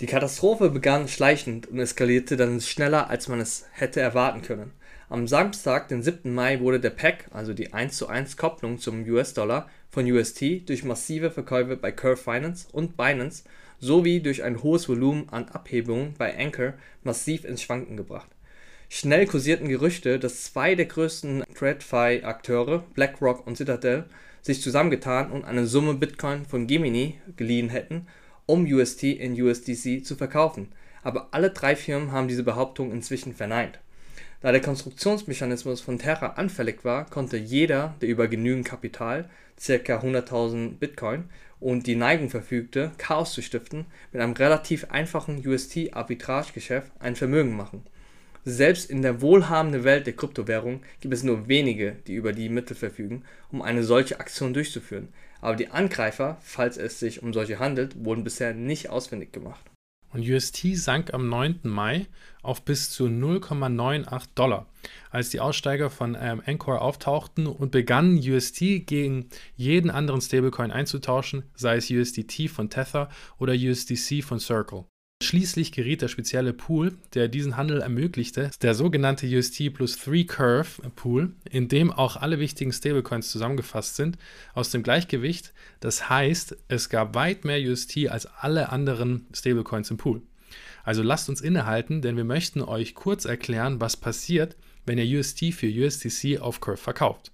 Die 0.00 0.06
Katastrophe 0.06 0.68
begann 0.68 1.08
schleichend 1.08 1.66
und 1.68 1.78
eskalierte 1.78 2.36
dann 2.36 2.60
schneller, 2.60 3.08
als 3.08 3.28
man 3.28 3.40
es 3.40 3.64
hätte 3.72 4.00
erwarten 4.00 4.42
können. 4.42 4.72
Am 5.08 5.26
Samstag, 5.26 5.88
den 5.88 6.02
7. 6.02 6.34
Mai, 6.34 6.60
wurde 6.60 6.80
der 6.80 6.90
PEC, 6.90 7.28
also 7.30 7.54
die 7.54 7.72
1 7.72 7.96
zu 7.96 8.08
1 8.08 8.36
Kopplung 8.36 8.78
zum 8.78 9.04
US-Dollar, 9.04 9.70
von 9.88 10.04
UST 10.04 10.68
durch 10.68 10.84
massive 10.84 11.30
Verkäufe 11.30 11.76
bei 11.76 11.92
Curve 11.92 12.18
Finance 12.18 12.66
und 12.72 12.96
Binance 12.96 13.44
sowie 13.78 14.20
durch 14.20 14.42
ein 14.42 14.62
hohes 14.62 14.88
Volumen 14.88 15.28
an 15.30 15.48
Abhebungen 15.48 16.14
bei 16.18 16.36
Anchor 16.36 16.74
massiv 17.02 17.44
ins 17.44 17.62
Schwanken 17.62 17.96
gebracht. 17.96 18.28
Schnell 18.88 19.26
kursierten 19.26 19.68
Gerüchte, 19.68 20.18
dass 20.18 20.44
zwei 20.44 20.74
der 20.74 20.86
größten 20.86 21.42
TradFi-Akteure, 21.54 22.84
BlackRock 22.94 23.46
und 23.46 23.56
Citadel, 23.56 24.04
sich 24.42 24.62
zusammengetan 24.62 25.32
und 25.32 25.44
eine 25.44 25.66
Summe 25.66 25.94
Bitcoin 25.94 26.46
von 26.46 26.68
Gemini 26.68 27.18
geliehen 27.36 27.68
hätten, 27.68 28.06
um 28.46 28.64
UST 28.64 29.02
in 29.02 29.40
USDC 29.40 30.04
zu 30.04 30.14
verkaufen, 30.14 30.68
aber 31.02 31.28
alle 31.32 31.50
drei 31.50 31.74
Firmen 31.74 32.12
haben 32.12 32.28
diese 32.28 32.44
Behauptung 32.44 32.92
inzwischen 32.92 33.34
verneint. 33.34 33.80
Da 34.40 34.52
der 34.52 34.60
Konstruktionsmechanismus 34.60 35.80
von 35.80 35.98
Terra 35.98 36.34
anfällig 36.34 36.84
war, 36.84 37.06
konnte 37.10 37.36
jeder, 37.36 37.96
der 38.00 38.08
über 38.08 38.28
genügend 38.28 38.66
Kapital 38.66 39.28
(ca. 39.56 39.72
100.000 39.72 40.78
Bitcoin) 40.78 41.24
und 41.58 41.88
die 41.88 41.96
Neigung 41.96 42.30
verfügte, 42.30 42.92
Chaos 42.98 43.32
zu 43.32 43.42
stiften, 43.42 43.86
mit 44.12 44.22
einem 44.22 44.34
relativ 44.34 44.90
einfachen 44.90 45.44
UST-Arbitragegeschäft 45.44 46.92
ein 47.00 47.16
Vermögen 47.16 47.56
machen. 47.56 47.82
Selbst 48.48 48.88
in 48.88 49.02
der 49.02 49.22
wohlhabenden 49.22 49.82
Welt 49.82 50.06
der 50.06 50.14
Kryptowährungen 50.14 50.78
gibt 51.00 51.12
es 51.12 51.24
nur 51.24 51.48
wenige, 51.48 51.96
die 52.06 52.14
über 52.14 52.32
die 52.32 52.48
Mittel 52.48 52.76
verfügen, 52.76 53.24
um 53.50 53.60
eine 53.60 53.82
solche 53.82 54.20
Aktion 54.20 54.54
durchzuführen, 54.54 55.08
aber 55.40 55.56
die 55.56 55.70
Angreifer, 55.70 56.38
falls 56.42 56.76
es 56.76 57.00
sich 57.00 57.24
um 57.24 57.32
solche 57.32 57.58
handelt, 57.58 58.04
wurden 58.04 58.22
bisher 58.22 58.54
nicht 58.54 58.88
ausfindig 58.88 59.32
gemacht. 59.32 59.68
Und 60.12 60.22
UST 60.22 60.76
sank 60.76 61.12
am 61.12 61.28
9. 61.28 61.58
Mai 61.64 62.06
auf 62.40 62.64
bis 62.64 62.90
zu 62.90 63.06
0,98 63.06 64.28
Dollar, 64.36 64.66
als 65.10 65.30
die 65.30 65.40
Aussteiger 65.40 65.90
von 65.90 66.16
ähm, 66.18 66.40
Anchor 66.46 66.82
auftauchten 66.82 67.48
und 67.48 67.72
begannen 67.72 68.16
UST 68.16 68.86
gegen 68.86 69.28
jeden 69.56 69.90
anderen 69.90 70.20
Stablecoin 70.20 70.70
einzutauschen, 70.70 71.42
sei 71.56 71.78
es 71.78 71.90
USDT 71.90 72.48
von 72.48 72.70
Tether 72.70 73.08
oder 73.38 73.54
USDC 73.54 74.22
von 74.22 74.38
Circle. 74.38 74.84
Schließlich 75.22 75.72
geriet 75.72 76.02
der 76.02 76.08
spezielle 76.08 76.52
Pool, 76.52 76.92
der 77.14 77.28
diesen 77.28 77.56
Handel 77.56 77.80
ermöglichte, 77.80 78.50
der 78.60 78.74
sogenannte 78.74 79.26
UST 79.26 79.72
plus 79.72 79.96
3 79.96 80.24
Curve 80.24 80.90
Pool, 80.94 81.32
in 81.50 81.68
dem 81.68 81.90
auch 81.90 82.16
alle 82.16 82.38
wichtigen 82.38 82.72
Stablecoins 82.72 83.30
zusammengefasst 83.30 83.96
sind, 83.96 84.18
aus 84.54 84.70
dem 84.70 84.82
Gleichgewicht. 84.82 85.54
Das 85.80 86.10
heißt, 86.10 86.56
es 86.68 86.90
gab 86.90 87.14
weit 87.14 87.44
mehr 87.44 87.58
UST 87.58 88.08
als 88.08 88.26
alle 88.26 88.68
anderen 88.68 89.26
Stablecoins 89.32 89.90
im 89.90 89.96
Pool. 89.96 90.22
Also 90.84 91.02
lasst 91.02 91.28
uns 91.28 91.40
innehalten, 91.40 92.02
denn 92.02 92.16
wir 92.16 92.24
möchten 92.24 92.60
euch 92.62 92.94
kurz 92.94 93.24
erklären, 93.24 93.80
was 93.80 93.96
passiert, 93.96 94.54
wenn 94.84 94.98
ihr 94.98 95.18
UST 95.18 95.52
für 95.54 95.66
USDC 95.66 96.40
auf 96.40 96.60
Curve 96.60 96.76
verkauft. 96.76 97.32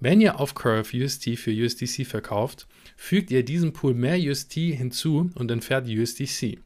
Wenn 0.00 0.20
ihr 0.20 0.40
auf 0.40 0.54
Curve 0.54 0.96
UST 0.96 1.38
für 1.38 1.52
USDC 1.52 2.06
verkauft, 2.06 2.66
fügt 2.96 3.30
ihr 3.30 3.44
diesem 3.44 3.72
Pool 3.72 3.94
mehr 3.94 4.18
UST 4.18 4.54
hinzu 4.54 5.30
und 5.36 5.50
entfernt 5.50 5.88
USDC. 5.88 6.58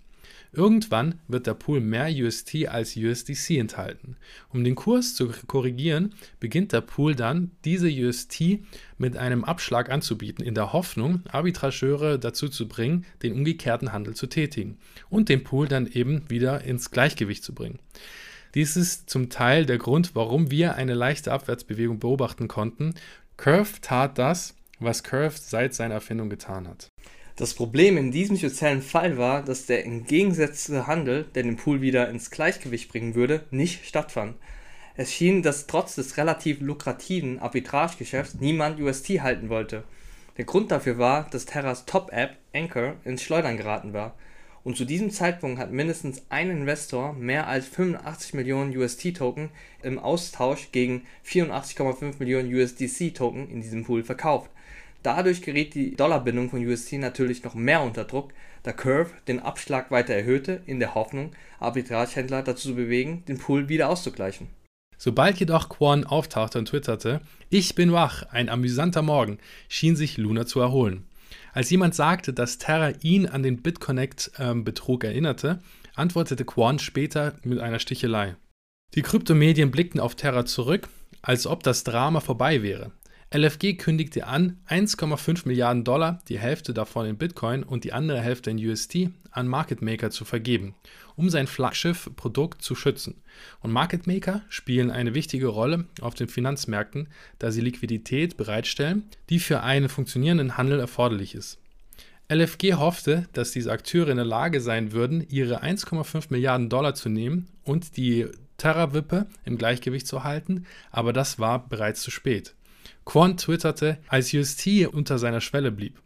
Irgendwann 0.57 1.21
wird 1.27 1.47
der 1.47 1.55
Pool 1.55 1.81
mehr 1.81 2.09
UST 2.09 2.69
als 2.69 2.97
USDC 2.97 3.59
enthalten. 3.59 4.17
Um 4.51 4.63
den 4.63 4.77
Kurs 4.77 5.15
zu 5.15 5.33
korrigieren, 5.47 6.15
beginnt 6.39 6.73
der 6.73 6.81
Pool 6.81 7.15
dann, 7.15 7.51
diese 7.65 7.89
UST 7.89 8.61
mit 8.97 9.17
einem 9.17 9.45
Abschlag 9.45 9.91
anzubieten, 9.91 10.45
in 10.45 10.55
der 10.55 10.73
Hoffnung, 10.73 11.23
Arbitrageure 11.29 12.19
dazu 12.19 12.49
zu 12.49 12.69
bringen, 12.69 13.05
den 13.23 13.33
umgekehrten 13.33 13.93
Handel 13.93 14.15
zu 14.15 14.29
tätigen 14.29 14.79
und 15.11 15.29
den 15.29 15.43
Pool 15.43 15.67
dann 15.67 15.87
eben 15.87 16.31
wieder 16.31 16.63
ins 16.63 16.91
Gleichgewicht 16.91 17.43
zu 17.43 17.53
bringen. 17.53 17.81
Dies 18.55 18.77
ist 18.77 19.11
zum 19.11 19.31
Teil 19.31 19.67
der 19.67 19.79
Grund, 19.79 20.15
warum 20.15 20.53
wir 20.53 20.77
eine 20.77 20.95
leichte 20.95 21.33
Abwärtsbewegung 21.33 21.99
beobachten 21.99 22.47
konnten. 22.47 22.95
Curve 23.37 23.81
tat 23.81 24.17
das, 24.19 24.55
was 24.79 25.03
Curve 25.03 25.37
seit 25.37 25.75
seiner 25.75 25.95
Erfindung 25.95 26.31
getan 26.31 26.69
hat. 26.69 26.89
Das 27.37 27.53
Problem 27.53 27.97
in 27.97 28.13
diesem 28.13 28.37
speziellen 28.37 28.81
Fall 28.81 29.19
war, 29.19 29.43
dass 29.43 29.67
der 29.67 29.85
entgegengesetzte 29.85 30.87
Handel, 30.87 31.25
der 31.35 31.43
den 31.43 31.57
Pool 31.57 31.81
wieder 31.81 32.09
ins 32.09 32.31
Gleichgewicht 32.31 32.89
bringen 32.89 33.17
würde, 33.17 33.45
nicht 33.51 33.85
stattfand. 33.85 34.37
Es 34.95 35.13
schien, 35.13 35.43
dass 35.43 35.67
trotz 35.67 35.97
des 35.97 36.17
relativ 36.17 36.61
lukrativen 36.61 37.41
Arbitragegeschäfts 37.41 38.35
niemand 38.35 38.81
UST 38.81 39.21
halten 39.21 39.49
wollte. 39.49 39.83
Der 40.37 40.45
Grund 40.45 40.71
dafür 40.71 40.99
war, 40.99 41.29
dass 41.31 41.45
Terras 41.45 41.87
Top-App 41.87 42.37
Anchor 42.55 42.95
ins 43.05 43.25
Schleudern 43.25 43.57
geraten 43.57 43.93
war. 43.93 44.15
Und 44.63 44.77
zu 44.77 44.85
diesem 44.85 45.11
Zeitpunkt 45.11 45.59
hat 45.59 45.73
mindestens 45.73 46.23
ein 46.29 46.51
Investor 46.51 47.15
mehr 47.15 47.49
als 47.49 47.67
85 47.67 48.35
Millionen 48.35 48.77
UST-Token 48.77 49.51
im 49.83 49.99
Austausch 49.99 50.71
gegen 50.71 51.03
84,5 51.27 52.15
Millionen 52.21 52.55
USDC-Token 52.55 53.51
in 53.51 53.61
diesem 53.61 53.85
Pool 53.85 54.05
verkauft. 54.05 54.51
Dadurch 55.05 55.43
geriet 55.43 55.75
die 55.75 55.95
Dollarbindung 55.95 56.49
von 56.49 56.67
UST 56.67 56.95
natürlich 56.95 57.45
noch 57.45 57.55
mehr 57.55 57.83
unter 57.83 58.05
Druck, 58.05 58.33
da 58.63 58.73
Curve 58.73 59.11
den 59.29 59.39
Abschlag 59.39 59.91
weiter 59.91 60.15
erhöhte, 60.15 60.63
in 60.65 60.81
der 60.81 60.95
Hoffnung, 60.95 61.33
Arbitragehändler 61.61 62.43
dazu 62.43 62.71
zu 62.71 62.75
bewegen, 62.75 63.23
den 63.29 63.37
Pool 63.37 63.69
wieder 63.69 63.91
auszugleichen. 63.91 64.49
Sobald 64.97 65.39
jedoch 65.39 65.69
Quan 65.69 66.05
auftauchte 66.05 66.59
und 66.59 66.69
twitterte, 66.69 67.21
ich 67.51 67.75
bin 67.75 67.93
wach, 67.93 68.23
ein 68.31 68.49
amüsanter 68.49 69.03
Morgen, 69.03 69.37
schien 69.69 69.95
sich 69.95 70.17
Luna 70.17 70.47
zu 70.47 70.61
erholen. 70.61 71.05
Als 71.53 71.69
jemand 71.69 71.95
sagte, 71.95 72.33
dass 72.33 72.57
Terra 72.57 72.93
ihn 73.03 73.27
an 73.27 73.43
den 73.43 73.61
BitConnect-Betrug 73.61 75.05
ähm, 75.05 75.11
erinnerte, 75.11 75.61
antwortete 75.95 76.47
Quan 76.47 76.79
später 76.79 77.35
mit 77.43 77.59
einer 77.59 77.79
Stichelei. 77.79 78.37
Die 78.95 79.03
Kryptomedien 79.03 79.71
blickten 79.71 80.01
auf 80.01 80.15
Terra 80.15 80.47
zurück, 80.47 80.89
als 81.21 81.47
ob 81.47 81.63
das 81.63 81.85
Drama 81.85 82.21
vorbei 82.21 82.63
wäre. 82.63 82.93
LFG 83.35 83.75
kündigte 83.79 84.29
an, 84.29 84.59
1,5 84.69 85.49
Milliarden 85.49 85.83
Dollar, 85.83 86.21
die 86.29 86.39
Hälfte 86.39 86.73
davon 86.73 87.05
in 87.05 87.19
Bitcoin 87.19 87.65
und 87.65 87.83
die 87.83 87.93
andere 87.93 88.21
Hälfte 88.21 88.53
in 88.53 88.65
UST, 88.65 89.09
an 89.33 89.49
Market 89.49 89.83
Maker 89.83 90.13
zu 90.13 90.25
vergeben, 90.25 90.77
um 91.17 91.29
sein 91.29 91.49
Flaggschiff-Produkt 91.49 92.63
zu 92.63 92.77
schützen. 92.77 93.17
Und 93.61 93.73
Market 93.73 94.07
Maker 94.07 94.43
spielen 94.49 94.93
eine 94.93 95.15
wichtige 95.15 95.49
Rolle 95.49 95.87
auf 96.01 96.15
den 96.15 96.29
Finanzmärkten, 96.29 97.09
da 97.41 97.51
sie 97.51 97.61
Liquidität 97.61 98.37
bereitstellen, 98.37 99.03
die 99.31 99.41
für 99.41 99.65
einen 99.65 99.89
funktionierenden 99.89 100.57
Handel 100.57 100.79
erforderlich 100.79 101.35
ist. 101.35 101.59
LFG 102.33 102.75
hoffte, 102.75 103.27
dass 103.33 103.51
diese 103.51 103.73
Akteure 103.73 104.11
in 104.11 104.17
der 104.17 104.25
Lage 104.25 104.61
sein 104.61 104.93
würden, 104.93 105.27
ihre 105.29 105.65
1,5 105.65 106.27
Milliarden 106.29 106.69
Dollar 106.69 106.95
zu 106.95 107.09
nehmen 107.09 107.49
und 107.65 107.97
die 107.97 108.29
Terra-Wippe 108.59 109.27
im 109.45 109.59
Gleichgewicht 109.59 110.07
zu 110.07 110.23
halten, 110.23 110.67
aber 110.93 111.13
das 111.13 111.41
war 111.41 111.69
bereits 111.69 112.01
zu 112.01 112.13
spät. 112.13 112.55
Quant 113.05 113.41
twitterte, 113.41 113.99
als 114.09 114.33
UST 114.33 114.87
unter 114.93 115.19
seiner 115.19 115.41
Schwelle 115.41 115.71
blieb. 115.71 116.01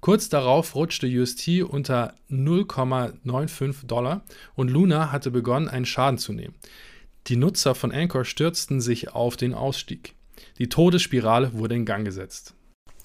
Kurz 0.00 0.28
darauf 0.28 0.76
rutschte 0.76 1.08
UST 1.08 1.62
unter 1.62 2.14
0,95 2.30 3.86
Dollar 3.86 4.22
und 4.54 4.70
Luna 4.70 5.10
hatte 5.10 5.30
begonnen, 5.30 5.68
einen 5.68 5.86
Schaden 5.86 6.18
zu 6.18 6.32
nehmen. 6.32 6.54
Die 7.26 7.36
Nutzer 7.36 7.74
von 7.74 7.92
Anchor 7.92 8.24
stürzten 8.24 8.80
sich 8.80 9.10
auf 9.10 9.36
den 9.36 9.54
Ausstieg. 9.54 10.14
Die 10.58 10.68
Todesspirale 10.68 11.52
wurde 11.54 11.74
in 11.74 11.84
Gang 11.84 12.04
gesetzt. 12.04 12.54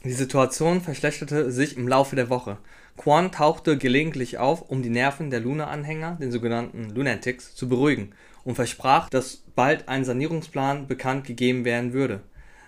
Die 0.04 0.12
Situation 0.12 0.82
verschlechterte 0.82 1.52
sich 1.52 1.78
im 1.78 1.88
Laufe 1.88 2.16
der 2.16 2.30
Woche. 2.30 2.58
Quan 2.96 3.32
tauchte 3.32 3.78
gelegentlich 3.78 4.38
auf, 4.38 4.62
um 4.62 4.84
die 4.84 4.90
Nerven 4.90 5.30
der 5.30 5.40
Luna-Anhänger, 5.40 6.18
den 6.22 6.32
sogenannten 6.32 6.90
Lunatics, 6.90 7.56
zu 7.56 7.68
beruhigen 7.68 8.14
und 8.44 8.56
versprach, 8.56 9.10
dass 9.10 9.44
bald 9.56 9.88
ein 9.88 10.06
Sanierungsplan 10.06 10.88
bekannt 10.88 11.26
gegeben 11.26 11.66
werden 11.66 11.94
würde. 11.94 12.22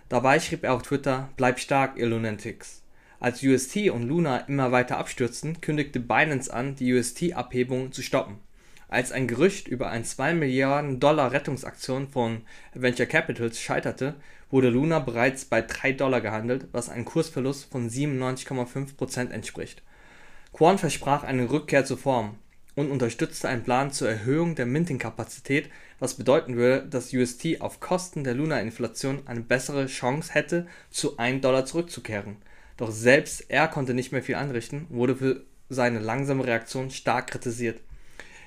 Dabei 0.07 0.39
schrieb 0.39 0.63
er 0.63 0.73
auf 0.73 0.83
Twitter: 0.83 1.29
„Bleibt 1.37 1.59
stark, 1.59 1.97
ihr 1.97 2.05
Lunatics. 2.05 2.83
“Als 3.19 3.41
UST 3.41 3.89
und 3.89 4.03
Luna 4.03 4.37
immer 4.47 4.71
weiter 4.71 4.97
abstürzten, 4.97 5.61
kündigte 5.61 5.99
Binance 5.99 6.53
an, 6.53 6.75
die 6.75 6.93
UST-Abhebungen 6.93 7.91
zu 7.91 8.03
stoppen. 8.03 8.37
Als 8.87 9.11
ein 9.11 9.27
Gerücht 9.27 9.67
über 9.67 9.89
eine 9.89 10.03
2-Milliarden-Dollar-Rettungsaktion 10.03 12.07
von 12.07 12.41
Venture 12.75 13.07
Capitals 13.07 13.59
scheiterte, 13.59 14.13
wurde 14.51 14.69
Luna 14.69 14.99
bereits 14.99 15.45
bei 15.45 15.63
3 15.63 15.93
Dollar 15.93 16.21
gehandelt, 16.21 16.67
was 16.71 16.89
einem 16.89 17.05
Kursverlust 17.05 17.71
von 17.71 17.89
97,5% 17.89 19.31
entspricht. 19.31 19.81
Quan 20.53 20.77
versprach 20.77 21.23
eine 21.23 21.49
Rückkehr 21.49 21.83
zur 21.83 21.97
Form 21.97 22.35
und 22.75 22.91
unterstützte 22.91 23.49
einen 23.49 23.63
Plan 23.63 23.91
zur 23.91 24.07
Erhöhung 24.07 24.53
der 24.53 24.67
Minting-Kapazität, 24.67 25.71
was 25.99 26.15
bedeuten 26.15 26.55
würde, 26.55 26.85
dass 26.87 27.13
UST 27.13 27.61
auf 27.61 27.79
Kosten 27.79 28.23
der 28.23 28.33
Luna-Inflation 28.33 29.23
eine 29.25 29.41
bessere 29.41 29.87
Chance 29.87 30.33
hätte, 30.33 30.67
zu 30.89 31.17
1 31.17 31.41
Dollar 31.41 31.65
zurückzukehren. 31.65 32.37
Doch 32.77 32.91
selbst 32.91 33.45
er 33.49 33.67
konnte 33.67 33.93
nicht 33.93 34.11
mehr 34.11 34.23
viel 34.23 34.35
anrichten 34.35 34.87
wurde 34.89 35.15
für 35.15 35.43
seine 35.69 35.99
langsame 35.99 36.45
Reaktion 36.45 36.91
stark 36.91 37.27
kritisiert. 37.27 37.81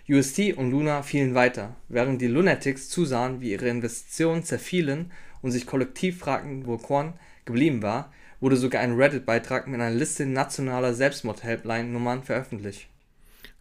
UST 0.09 0.55
und 0.57 0.71
Luna 0.71 1.02
fielen 1.02 1.35
weiter, 1.35 1.76
während 1.88 2.23
die 2.23 2.28
Lunatics 2.28 2.88
zusahen, 2.88 3.40
wie 3.40 3.52
ihre 3.52 3.69
Investitionen 3.69 4.43
zerfielen 4.43 5.12
und 5.43 5.50
sich 5.50 5.67
kollektiv 5.67 6.19
fragten, 6.19 6.67
wo 6.67 6.78
Quan 6.78 7.14
geblieben 7.45 7.83
war, 7.83 8.12
wurde 8.40 8.57
sogar 8.57 8.81
ein 8.83 8.95
Reddit-Beitrag 8.95 9.67
mit 9.67 9.81
einer 9.81 9.95
Liste 9.95 10.25
nationaler 10.25 10.95
Selbstmord-Helpline-Nummern 10.95 12.23
veröffentlicht. 12.23 12.88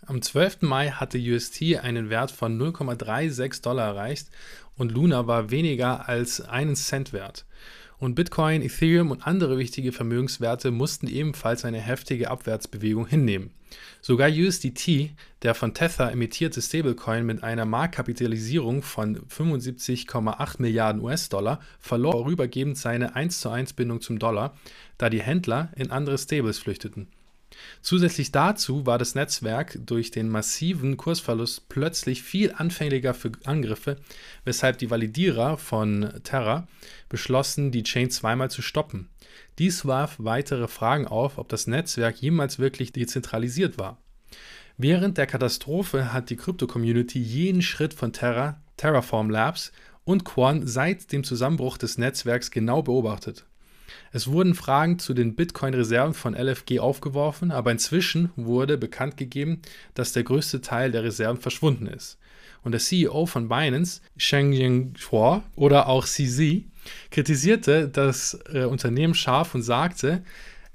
Am 0.09 0.21
12. 0.21 0.61
Mai 0.61 0.91
hatte 0.91 1.17
UST 1.17 1.79
einen 1.83 2.09
Wert 2.09 2.31
von 2.31 2.57
0,36 2.57 3.61
Dollar 3.61 3.87
erreicht 3.87 4.29
und 4.77 4.93
Luna 4.93 5.27
war 5.27 5.51
weniger 5.51 6.07
als 6.07 6.39
einen 6.39 6.77
Cent 6.77 7.11
wert. 7.11 7.45
Und 7.97 8.15
Bitcoin, 8.15 8.61
Ethereum 8.61 9.11
und 9.11 9.27
andere 9.27 9.57
wichtige 9.57 9.91
Vermögenswerte 9.91 10.71
mussten 10.71 11.07
ebenfalls 11.07 11.65
eine 11.65 11.81
heftige 11.81 12.31
Abwärtsbewegung 12.31 13.05
hinnehmen. 13.05 13.51
Sogar 14.01 14.29
USDT, 14.29 15.11
der 15.41 15.53
von 15.53 15.73
Tether 15.73 16.09
emittierte 16.09 16.61
Stablecoin 16.61 17.25
mit 17.25 17.43
einer 17.43 17.65
Marktkapitalisierung 17.65 18.83
von 18.83 19.19
75,8 19.27 20.61
Milliarden 20.61 21.01
US-Dollar, 21.01 21.59
verlor 21.81 22.13
vorübergehend 22.13 22.77
seine 22.77 23.13
1 23.17 23.41
zu 23.41 23.49
1 23.49 23.73
Bindung 23.73 23.99
zum 23.99 24.19
Dollar, 24.19 24.55
da 24.97 25.09
die 25.09 25.21
Händler 25.21 25.69
in 25.75 25.91
andere 25.91 26.17
Stables 26.17 26.59
flüchteten. 26.59 27.09
Zusätzlich 27.81 28.31
dazu 28.31 28.85
war 28.85 28.97
das 28.97 29.15
Netzwerk 29.15 29.79
durch 29.85 30.11
den 30.11 30.29
massiven 30.29 30.97
Kursverlust 30.97 31.69
plötzlich 31.69 32.21
viel 32.21 32.53
anfälliger 32.55 33.13
für 33.13 33.31
Angriffe, 33.45 33.97
weshalb 34.43 34.77
die 34.77 34.89
Validierer 34.89 35.57
von 35.57 36.13
Terra 36.23 36.67
beschlossen, 37.09 37.71
die 37.71 37.83
Chain 37.83 38.09
zweimal 38.09 38.51
zu 38.51 38.61
stoppen. 38.61 39.09
Dies 39.59 39.85
warf 39.85 40.15
weitere 40.17 40.67
Fragen 40.67 41.07
auf, 41.07 41.37
ob 41.37 41.49
das 41.49 41.67
Netzwerk 41.67 42.17
jemals 42.21 42.59
wirklich 42.59 42.91
dezentralisiert 42.91 43.77
war. 43.77 43.97
Während 44.77 45.17
der 45.17 45.25
Katastrophe 45.25 46.13
hat 46.13 46.29
die 46.29 46.35
Krypto-Community 46.35 47.19
jeden 47.19 47.63
Schritt 47.63 47.93
von 47.93 48.13
Terra, 48.13 48.61
Terraform 48.77 49.29
Labs 49.29 49.71
und 50.03 50.23
Quan 50.23 50.67
seit 50.67 51.11
dem 51.11 51.23
Zusammenbruch 51.23 51.77
des 51.77 51.97
Netzwerks 51.97 52.51
genau 52.51 52.83
beobachtet. 52.83 53.45
Es 54.11 54.27
wurden 54.27 54.55
Fragen 54.55 54.99
zu 54.99 55.13
den 55.13 55.35
Bitcoin-Reserven 55.35 56.13
von 56.13 56.35
LFG 56.35 56.79
aufgeworfen, 56.79 57.51
aber 57.51 57.71
inzwischen 57.71 58.31
wurde 58.35 58.77
bekannt 58.77 59.17
gegeben, 59.17 59.61
dass 59.93 60.13
der 60.13 60.23
größte 60.23 60.61
Teil 60.61 60.91
der 60.91 61.03
Reserven 61.03 61.41
verschwunden 61.41 61.87
ist. 61.87 62.17
Und 62.63 62.71
der 62.71 62.81
CEO 62.81 63.25
von 63.25 63.47
Binance, 63.47 64.01
Sheng 64.17 64.93
Chua 64.95 65.43
oder 65.55 65.87
auch 65.87 66.05
CZ, 66.05 66.63
kritisierte 67.11 67.87
das 67.87 68.39
äh, 68.51 68.63
Unternehmen 68.63 69.13
scharf 69.13 69.55
und 69.55 69.61
sagte, 69.61 70.23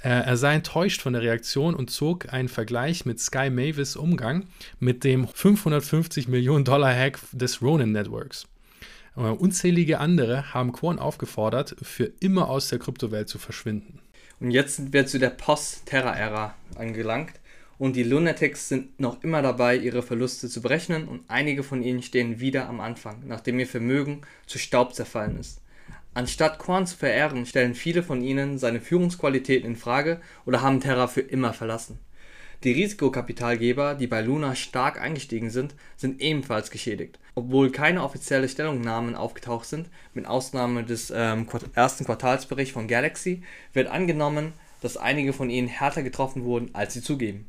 äh, 0.02 0.08
er 0.08 0.36
sei 0.36 0.54
enttäuscht 0.54 1.00
von 1.00 1.12
der 1.12 1.22
Reaktion 1.22 1.74
und 1.74 1.90
zog 1.90 2.32
einen 2.32 2.48
Vergleich 2.48 3.06
mit 3.06 3.20
Sky 3.20 3.50
Mavis 3.50 3.96
Umgang 3.96 4.46
mit 4.80 5.04
dem 5.04 5.28
550 5.28 6.28
Millionen 6.28 6.64
Dollar 6.64 6.94
Hack 6.94 7.18
des 7.32 7.62
Ronin 7.62 7.92
Networks. 7.92 8.46
Unzählige 9.14 9.98
andere 9.98 10.54
haben 10.54 10.72
Quan 10.72 10.98
aufgefordert, 10.98 11.76
für 11.82 12.10
immer 12.20 12.48
aus 12.48 12.68
der 12.68 12.78
Kryptowelt 12.78 13.28
zu 13.28 13.38
verschwinden. 13.38 14.00
Und 14.40 14.50
jetzt 14.50 14.76
sind 14.76 14.92
wir 14.92 15.06
zu 15.06 15.18
der 15.18 15.30
Post-Terra-Ära 15.30 16.54
angelangt 16.76 17.32
und 17.78 17.94
die 17.94 18.04
Lunatics 18.04 18.68
sind 18.68 18.98
noch 18.98 19.22
immer 19.22 19.42
dabei, 19.42 19.76
ihre 19.76 20.02
Verluste 20.02 20.48
zu 20.48 20.62
berechnen 20.62 21.06
und 21.08 21.22
einige 21.28 21.62
von 21.62 21.82
ihnen 21.82 22.02
stehen 22.02 22.40
wieder 22.40 22.68
am 22.68 22.80
Anfang, 22.80 23.22
nachdem 23.26 23.58
ihr 23.58 23.66
Vermögen 23.66 24.22
zu 24.46 24.58
Staub 24.58 24.94
zerfallen 24.94 25.38
ist. 25.38 25.60
Anstatt 26.14 26.58
Quan 26.58 26.86
zu 26.86 26.96
verehren, 26.96 27.46
stellen 27.46 27.74
viele 27.74 28.02
von 28.02 28.22
ihnen 28.22 28.58
seine 28.58 28.80
Führungsqualitäten 28.80 29.66
in 29.66 29.76
Frage 29.76 30.20
oder 30.44 30.60
haben 30.60 30.80
Terra 30.80 31.06
für 31.06 31.22
immer 31.22 31.52
verlassen. 31.52 31.98
Die 32.64 32.72
Risikokapitalgeber, 32.72 33.96
die 33.96 34.06
bei 34.06 34.20
Luna 34.20 34.54
stark 34.54 35.00
eingestiegen 35.00 35.50
sind, 35.50 35.74
sind 35.96 36.20
ebenfalls 36.20 36.70
geschädigt. 36.70 37.18
Obwohl 37.34 37.72
keine 37.72 38.04
offiziellen 38.04 38.48
Stellungnahmen 38.48 39.16
aufgetaucht 39.16 39.66
sind, 39.66 39.88
mit 40.14 40.26
Ausnahme 40.26 40.84
des 40.84 41.12
ähm, 41.14 41.48
ersten 41.74 42.04
Quartalsberichts 42.04 42.72
von 42.72 42.86
Galaxy, 42.86 43.42
wird 43.72 43.88
angenommen, 43.88 44.52
dass 44.80 44.96
einige 44.96 45.32
von 45.32 45.50
ihnen 45.50 45.66
härter 45.66 46.04
getroffen 46.04 46.44
wurden, 46.44 46.70
als 46.72 46.94
sie 46.94 47.02
zugeben. 47.02 47.48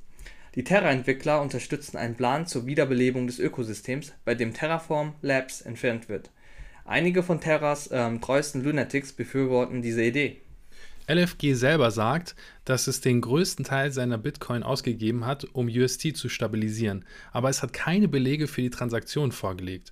Die 0.56 0.64
Terra-Entwickler 0.64 1.42
unterstützen 1.42 1.98
einen 1.98 2.16
Plan 2.16 2.48
zur 2.48 2.66
Wiederbelebung 2.66 3.28
des 3.28 3.38
Ökosystems, 3.38 4.14
bei 4.26 4.34
dem 4.34 4.54
Terraform 4.54 5.14
Labs 5.22 5.62
entfernt 5.62 6.10
wird. 6.10 6.32
Einige 6.86 7.22
von 7.22 7.40
Terras 7.40 7.90
ähm, 7.92 8.20
treuesten 8.20 8.64
Lunatics 8.64 9.14
befürworten 9.14 9.84
diese 9.84 10.04
Idee. 10.04 10.38
LFG 11.08 11.54
selber 11.54 11.92
sagt, 11.92 12.36
dass 12.66 12.88
es 12.88 13.02
den 13.02 13.22
größten 13.22 13.66
Teil 13.66 13.92
seiner 13.92 14.18
Bitcoin 14.18 14.64
ausgegeben 14.64 15.26
hat, 15.26 15.46
um 15.54 15.68
UST 15.68 16.16
zu 16.16 16.30
stabilisieren, 16.30 17.06
aber 17.32 17.50
es 17.50 17.62
hat 17.62 17.74
keine 17.74 18.08
Belege 18.08 18.48
für 18.48 18.62
die 18.62 18.70
Transaktion 18.70 19.32
vorgelegt. 19.32 19.92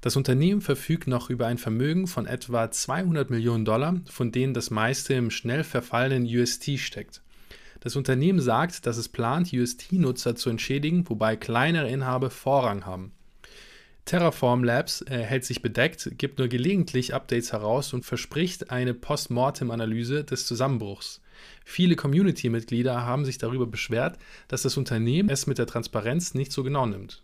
Das 0.00 0.16
Unternehmen 0.16 0.60
verfügt 0.60 1.06
noch 1.06 1.30
über 1.30 1.46
ein 1.46 1.58
Vermögen 1.58 2.06
von 2.06 2.26
etwa 2.26 2.70
200 2.70 3.30
Millionen 3.30 3.64
Dollar, 3.64 4.00
von 4.10 4.32
denen 4.32 4.52
das 4.52 4.70
meiste 4.70 5.14
im 5.14 5.30
schnell 5.30 5.64
verfallenen 5.64 6.26
UST 6.26 6.78
steckt. 6.78 7.22
Das 7.80 7.96
Unternehmen 7.96 8.40
sagt, 8.40 8.86
dass 8.86 8.96
es 8.96 9.08
plant, 9.08 9.52
UST-Nutzer 9.52 10.36
zu 10.36 10.50
entschädigen, 10.50 11.08
wobei 11.08 11.36
kleinere 11.36 11.90
Inhaber 11.90 12.30
Vorrang 12.30 12.86
haben. 12.86 13.12
Terraform 14.04 14.64
Labs 14.64 15.02
äh, 15.02 15.18
hält 15.18 15.46
sich 15.46 15.62
bedeckt, 15.62 16.10
gibt 16.18 16.38
nur 16.38 16.48
gelegentlich 16.48 17.14
Updates 17.14 17.52
heraus 17.52 17.94
und 17.94 18.04
verspricht 18.04 18.70
eine 18.70 18.92
Postmortem-Analyse 18.92 20.24
des 20.24 20.46
Zusammenbruchs. 20.46 21.22
Viele 21.64 21.96
Community-Mitglieder 21.96 23.06
haben 23.06 23.24
sich 23.24 23.38
darüber 23.38 23.66
beschwert, 23.66 24.18
dass 24.48 24.62
das 24.62 24.76
Unternehmen 24.76 25.30
es 25.30 25.46
mit 25.46 25.58
der 25.58 25.66
Transparenz 25.66 26.34
nicht 26.34 26.52
so 26.52 26.62
genau 26.62 26.84
nimmt. 26.84 27.22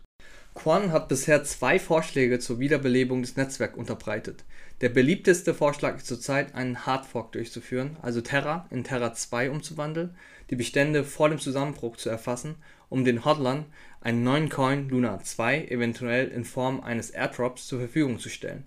Quan 0.53 0.91
hat 0.91 1.07
bisher 1.07 1.43
zwei 1.43 1.79
Vorschläge 1.79 2.39
zur 2.39 2.59
Wiederbelebung 2.59 3.21
des 3.21 3.37
Netzwerks 3.37 3.77
unterbreitet. 3.77 4.43
Der 4.81 4.89
beliebteste 4.89 5.53
Vorschlag 5.53 5.97
ist 5.97 6.07
zurzeit, 6.07 6.55
einen 6.55 6.87
Hardfork 6.87 7.33
durchzuführen, 7.33 7.97
also 8.01 8.19
Terra 8.19 8.65
in 8.71 8.83
Terra 8.83 9.13
2 9.13 9.51
umzuwandeln, 9.51 10.15
die 10.49 10.55
Bestände 10.55 11.03
vor 11.03 11.29
dem 11.29 11.37
Zusammenbruch 11.37 11.97
zu 11.97 12.09
erfassen, 12.09 12.55
um 12.89 13.05
den 13.05 13.23
Hodlern 13.23 13.65
einen 14.01 14.23
neuen 14.23 14.49
Coin 14.49 14.89
Luna 14.89 15.19
2 15.19 15.67
eventuell 15.67 16.29
in 16.29 16.45
Form 16.45 16.81
eines 16.81 17.11
Airdrops 17.11 17.67
zur 17.67 17.77
Verfügung 17.77 18.17
zu 18.17 18.29
stellen. 18.29 18.65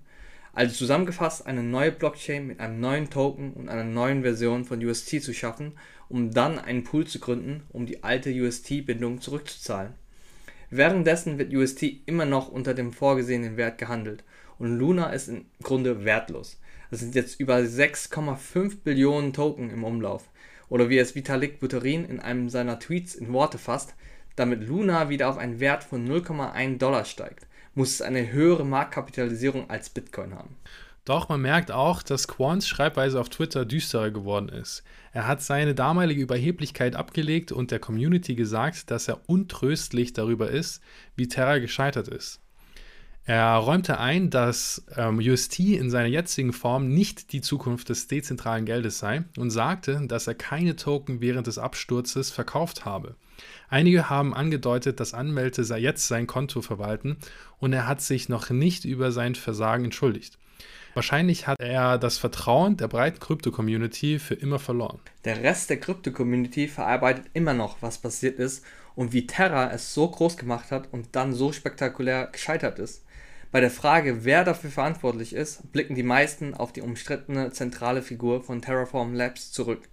Also 0.53 0.72
zusammengefasst 0.77 1.46
eine 1.46 1.64
neue 1.64 1.90
Blockchain 1.90 2.46
mit 2.46 2.61
einem 2.61 2.79
neuen 2.79 3.11
Token 3.11 3.53
und 3.55 3.68
einer 3.68 3.83
neuen 3.83 4.22
Version 4.22 4.64
von 4.64 4.85
UST 4.85 5.20
zu 5.20 5.35
schaffen, 5.35 5.72
um 6.09 6.31
dann 6.31 6.61
einen 6.61 6.85
Pool 6.85 7.09
zu 7.09 7.18
gründen, 7.18 7.64
um 7.70 7.87
die 7.87 8.05
alte 8.05 8.31
UST-Bindung 8.31 9.20
zurückzuzahlen. 9.20 9.94
Währenddessen 10.70 11.38
wird 11.38 11.53
UST 11.53 11.83
immer 12.07 12.24
noch 12.24 12.46
unter 12.46 12.72
dem 12.72 12.92
vorgesehenen 12.92 13.57
Wert 13.57 13.79
gehandelt 13.79 14.22
und 14.59 14.79
Luna 14.79 15.11
ist 15.11 15.29
im 15.29 15.47
Grunde 15.62 16.05
wertlos. 16.05 16.61
Es 16.90 17.01
sind 17.01 17.14
jetzt 17.14 17.40
über 17.40 17.57
6,5 17.57 18.83
Billionen 18.85 19.33
Token 19.33 19.71
im 19.71 19.85
Umlauf. 19.85 20.29
Oder 20.69 20.88
wie 20.88 20.99
es 20.99 21.14
Vitalik 21.14 21.61
Buterin 21.61 22.05
in 22.05 22.21
einem 22.21 22.49
seiner 22.49 22.79
Tweets 22.79 23.14
in 23.14 23.33
Worte 23.33 23.59
fasst, 23.59 23.95
damit 24.37 24.67
Luna 24.67 25.09
wieder 25.09 25.29
auf 25.29 25.38
einen 25.38 25.61
Wert 25.61 25.85
von 25.85 26.07
0,1 26.09 26.79
Dollar 26.79 27.05
steigt, 27.05 27.47
muss 27.75 27.90
es 27.95 28.03
eine 28.03 28.33
höhere 28.33 28.64
Marktkapitalisierung 28.64 29.71
als 29.71 29.90
Bitcoin 29.90 30.35
haben. 30.35 30.57
Doch 31.05 31.29
man 31.29 31.43
merkt 31.43 31.71
auch, 31.71 32.03
dass 32.03 32.29
Quants 32.29 32.67
Schreibweise 32.67 33.21
auf 33.21 33.29
Twitter 33.29 33.67
düsterer 33.67 34.11
geworden 34.11 34.49
ist. 34.49 34.83
Er 35.12 35.27
hat 35.27 35.43
seine 35.43 35.75
damalige 35.75 36.23
Überheblichkeit 36.23 36.97
abgelegt 36.97 37.53
und 37.53 37.71
der 37.71 37.79
Community 37.79 38.35
gesagt, 38.35 38.90
dass 38.90 39.07
er 39.07 39.21
untröstlich 39.27 40.14
darüber 40.14 40.49
ist, 40.49 40.83
wie 41.14 41.29
Terra 41.29 41.59
gescheitert 41.59 42.09
ist. 42.09 42.40
Er 43.27 43.55
räumte 43.55 43.99
ein, 43.99 44.29
dass 44.29 44.85
ähm, 44.97 45.19
UST 45.19 45.59
in 45.61 45.89
seiner 45.89 46.09
jetzigen 46.09 46.53
Form 46.53 46.89
nicht 46.89 47.33
die 47.33 47.41
Zukunft 47.41 47.89
des 47.89 48.07
dezentralen 48.07 48.67
Geldes 48.67 48.99
sei 48.99 49.25
und 49.39 49.51
sagte, 49.51 50.03
dass 50.07 50.27
er 50.27 50.35
keine 50.35 50.77
Token 50.77 51.23
während 51.23 51.47
des 51.47 51.57
Absturzes 51.57 52.31
verkauft 52.31 52.85
habe. 52.85 53.17
Einige 53.71 54.11
haben 54.11 54.35
angedeutet, 54.35 55.01
dass 55.01 55.15
Anmeldete 55.15 55.63
jetzt 55.77 56.07
sein 56.07 56.27
Konto 56.27 56.61
verwalten 56.61 57.17
und 57.59 57.73
er 57.73 57.89
hat 57.89 58.03
sich 58.03 58.29
noch 58.29 58.51
nicht 58.51 58.85
über 58.85 59.11
sein 59.11 59.35
Versagen 59.35 59.85
entschuldigt. 59.85 60.39
Wahrscheinlich 60.93 61.47
hat 61.47 61.61
er 61.61 61.99
das 61.99 62.19
Vertrauen 62.19 62.77
der 62.77 62.89
breiten 62.89 63.19
Krypto-Community 63.19 64.19
für 64.19 64.35
immer 64.35 64.59
verloren. 64.59 65.01
Der 65.25 65.43
Rest 65.43 65.71
der 65.71 65.81
Krypto-Community 65.81 66.69
verarbeitet 66.69 67.25
immer 67.33 67.55
noch, 67.55 67.79
was 67.81 67.99
passiert 67.99 68.39
ist 68.39 68.65
und 68.95 69.13
wie 69.13 69.27
Terra 69.27 69.73
es 69.73 69.93
so 69.93 70.09
groß 70.09 70.37
gemacht 70.37 70.71
hat 70.71 70.93
und 70.93 71.17
dann 71.17 71.33
so 71.33 71.53
spektakulär 71.53 72.29
gescheitert 72.31 72.79
ist. 72.79 73.04
Bei 73.55 73.61
der 73.61 73.71
Frage, 73.71 74.25
wer 74.25 74.43
dafür 74.43 74.69
verantwortlich 74.69 75.33
ist, 75.33 75.71
blicken 75.71 75.95
die 75.95 76.03
meisten 76.03 76.55
auf 76.55 76.73
die 76.73 76.81
umstrittene 76.81 77.53
zentrale 77.53 78.03
Figur 78.03 78.43
von 78.43 78.61
Terraform 78.61 79.14
Labs 79.14 79.53
zurück. 79.53 79.88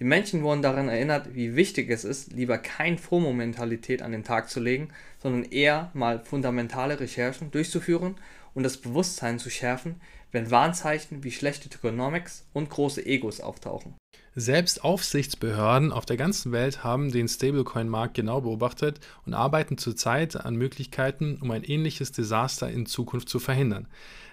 Die 0.00 0.04
Menschen 0.04 0.42
wurden 0.42 0.62
daran 0.62 0.88
erinnert, 0.88 1.32
wie 1.32 1.54
wichtig 1.54 1.90
es 1.90 2.02
ist, 2.02 2.32
lieber 2.32 2.58
kein 2.58 2.98
FOMO-Mentalität 2.98 4.02
an 4.02 4.10
den 4.10 4.24
Tag 4.24 4.50
zu 4.50 4.58
legen, 4.58 4.88
sondern 5.22 5.44
eher 5.44 5.92
mal 5.94 6.24
fundamentale 6.24 6.98
Recherchen 6.98 7.52
durchzuführen 7.52 8.16
und 8.54 8.62
das 8.62 8.76
Bewusstsein 8.78 9.38
zu 9.38 9.50
schärfen, 9.50 10.00
wenn 10.32 10.50
Warnzeichen 10.50 11.22
wie 11.22 11.30
schlechte 11.30 11.68
Tokenomics 11.68 12.46
und 12.52 12.70
große 12.70 13.04
Egos 13.04 13.40
auftauchen. 13.40 13.94
Selbst 14.36 14.82
Aufsichtsbehörden 14.82 15.92
auf 15.92 16.06
der 16.06 16.16
ganzen 16.16 16.50
Welt 16.50 16.82
haben 16.82 17.12
den 17.12 17.28
Stablecoin-Markt 17.28 18.14
genau 18.14 18.40
beobachtet 18.40 18.98
und 19.24 19.32
arbeiten 19.32 19.78
zurzeit 19.78 20.34
an 20.34 20.56
Möglichkeiten, 20.56 21.38
um 21.40 21.52
ein 21.52 21.62
ähnliches 21.62 22.10
Desaster 22.10 22.68
in 22.68 22.86
Zukunft 22.86 23.28
zu 23.28 23.38
verhindern. 23.38 23.86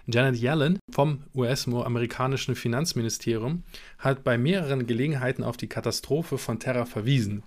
Janet 0.08 0.42
Yellen 0.42 0.80
vom 0.90 1.24
US-amerikanischen 1.36 2.56
Finanzministerium 2.56 3.64
hat 4.00 4.24
bei 4.24 4.40
mehreren 4.40 4.88
Gelegenheiten 4.88 5.44
auf 5.44 5.58
die 5.58 5.68
Katastrophe 5.68 6.40
von 6.40 6.60
Terra 6.60 6.86
verwiesen. 6.86 7.44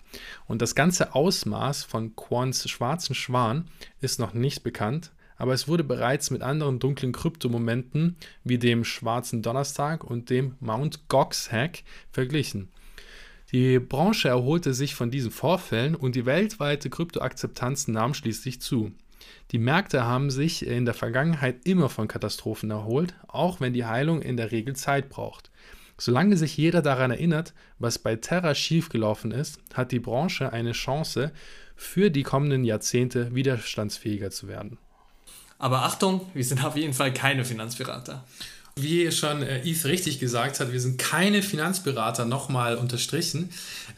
Und 0.46 0.62
das 0.62 0.76
ganze 0.76 1.16
Ausmaß 1.16 1.82
von 1.82 2.14
Quants 2.14 2.68
schwarzen 2.68 3.16
Schwan 3.16 3.64
ist 4.00 4.20
noch 4.20 4.32
nicht 4.32 4.62
bekannt, 4.62 5.10
aber 5.36 5.52
es 5.52 5.68
wurde 5.68 5.84
bereits 5.84 6.30
mit 6.30 6.42
anderen 6.42 6.78
dunklen 6.78 7.12
Kryptomomenten 7.12 8.16
wie 8.44 8.58
dem 8.58 8.84
Schwarzen 8.84 9.42
Donnerstag 9.42 10.04
und 10.04 10.30
dem 10.30 10.54
Mount 10.60 11.08
Gox 11.08 11.50
Hack 11.50 11.82
verglichen. 12.12 12.68
Die 13.52 13.78
Branche 13.78 14.28
erholte 14.28 14.74
sich 14.74 14.94
von 14.94 15.10
diesen 15.10 15.30
Vorfällen 15.30 15.94
und 15.94 16.14
die 16.14 16.26
weltweite 16.26 16.90
Kryptoakzeptanz 16.90 17.88
nahm 17.88 18.14
schließlich 18.14 18.60
zu. 18.60 18.92
Die 19.52 19.58
Märkte 19.58 20.04
haben 20.04 20.30
sich 20.30 20.66
in 20.66 20.84
der 20.84 20.94
Vergangenheit 20.94 21.64
immer 21.64 21.88
von 21.88 22.08
Katastrophen 22.08 22.70
erholt, 22.70 23.14
auch 23.28 23.60
wenn 23.60 23.72
die 23.72 23.84
Heilung 23.84 24.22
in 24.22 24.36
der 24.36 24.50
Regel 24.50 24.74
Zeit 24.74 25.08
braucht. 25.08 25.50
Solange 25.98 26.36
sich 26.36 26.56
jeder 26.56 26.82
daran 26.82 27.12
erinnert, 27.12 27.54
was 27.78 27.98
bei 27.98 28.16
Terra 28.16 28.54
schiefgelaufen 28.54 29.30
ist, 29.30 29.60
hat 29.72 29.92
die 29.92 30.00
Branche 30.00 30.52
eine 30.52 30.72
Chance, 30.72 31.32
für 31.76 32.10
die 32.10 32.22
kommenden 32.22 32.64
Jahrzehnte 32.64 33.34
widerstandsfähiger 33.34 34.30
zu 34.30 34.48
werden. 34.48 34.78
Aber 35.58 35.82
Achtung, 35.82 36.28
wir 36.34 36.44
sind 36.44 36.64
auf 36.64 36.76
jeden 36.76 36.94
Fall 36.94 37.12
keine 37.12 37.44
Finanzberater. 37.44 38.24
Wie 38.76 39.10
schon 39.12 39.42
äh, 39.42 39.62
richtig 39.84 40.18
gesagt 40.18 40.58
hat, 40.58 40.72
wir 40.72 40.80
sind 40.80 40.98
keine 40.98 41.42
Finanzberater, 41.42 42.24
nochmal 42.24 42.76
unterstrichen. 42.76 43.50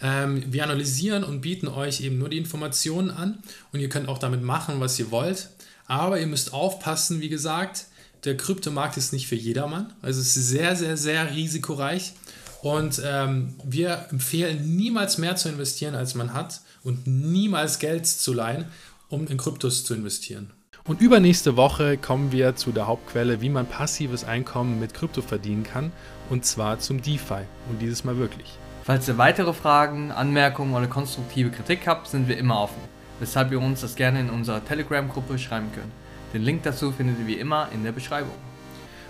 Ähm, 0.03 0.45
wir 0.53 0.65
analysieren 0.65 1.25
und 1.25 1.41
bieten 1.41 1.67
euch 1.67 2.03
eben 2.03 2.19
nur 2.19 2.29
die 2.29 2.37
Informationen 2.37 3.11
an 3.11 3.39
und 3.73 3.81
ihr 3.81 3.89
könnt 3.89 4.09
auch 4.09 4.19
damit 4.19 4.43
machen, 4.43 4.81
was 4.81 4.99
ihr 4.99 5.11
wollt. 5.11 5.49
Aber 5.87 6.21
ihr 6.21 6.27
müsst 6.27 6.53
aufpassen, 6.53 7.21
wie 7.21 7.31
gesagt, 7.31 7.87
der 8.25 8.37
Kryptomarkt 8.37 8.97
ist 8.97 9.13
nicht 9.13 9.29
für 9.29 9.37
jedermann. 9.37 9.93
Also 10.03 10.21
es 10.21 10.37
ist 10.37 10.49
sehr, 10.49 10.77
sehr, 10.77 10.97
sehr 10.97 11.35
risikoreich. 11.35 12.13
Und 12.63 13.01
ähm, 13.05 13.55
wir 13.65 14.07
empfehlen 14.11 14.77
niemals 14.77 15.19
mehr 15.19 15.37
zu 15.37 15.49
investieren, 15.49 15.95
als 15.95 16.15
man 16.15 16.35
hat 16.35 16.61
und 16.83 17.07
niemals 17.07 17.79
Geld 17.79 18.07
zu 18.07 18.33
leihen, 18.33 18.67
um 19.09 19.27
in 19.29 19.39
Kryptos 19.39 19.85
zu 19.85 19.95
investieren. 19.95 20.53
Und 20.87 21.01
übernächste 21.01 21.57
Woche 21.57 21.97
kommen 21.97 22.31
wir 22.31 22.55
zu 22.55 22.71
der 22.71 22.87
Hauptquelle, 22.87 23.41
wie 23.41 23.49
man 23.49 23.67
passives 23.67 24.25
Einkommen 24.25 24.79
mit 24.79 24.95
Krypto 24.95 25.21
verdienen 25.21 25.65
kann, 25.65 25.91
und 26.31 26.45
zwar 26.45 26.79
zum 26.79 27.03
DeFi. 27.03 27.43
Und 27.69 27.83
dieses 27.83 28.05
Mal 28.05 28.19
wirklich. 28.19 28.57
Falls 28.85 29.09
ihr 29.09 29.19
weitere 29.19 29.53
Fragen, 29.53 30.13
Anmerkungen 30.13 30.75
oder 30.75 30.87
konstruktive 30.87 31.51
Kritik 31.51 31.89
habt, 31.89 32.07
sind 32.07 32.29
wir 32.29 32.39
immer 32.39 32.61
offen, 32.61 32.81
weshalb 33.19 33.51
ihr 33.51 33.61
uns 33.61 33.81
das 33.81 33.97
gerne 33.97 34.21
in 34.21 34.31
unserer 34.31 34.65
Telegram-Gruppe 34.65 35.39
schreiben 35.39 35.73
könnt. 35.75 35.93
Den 36.33 36.43
Link 36.43 36.63
dazu 36.63 36.93
findet 36.93 37.19
ihr 37.19 37.27
wie 37.27 37.35
immer 37.35 37.69
in 37.75 37.83
der 37.83 37.93
Beschreibung. 37.93 38.37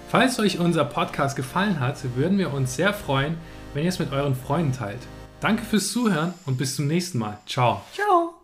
Falls 0.08 0.38
euch 0.38 0.58
unser 0.58 0.86
Podcast 0.86 1.36
gefallen 1.36 1.80
hat, 1.80 1.98
würden 2.14 2.38
wir 2.38 2.54
uns 2.54 2.76
sehr 2.76 2.94
freuen, 2.94 3.36
wenn 3.74 3.82
ihr 3.82 3.90
es 3.90 3.98
mit 3.98 4.12
euren 4.12 4.34
Freunden 4.34 4.72
teilt. 4.72 5.00
Danke 5.40 5.62
fürs 5.62 5.92
Zuhören 5.92 6.32
und 6.46 6.56
bis 6.56 6.76
zum 6.76 6.86
nächsten 6.86 7.18
Mal. 7.18 7.38
Ciao. 7.46 7.82
Ciao. 7.92 8.35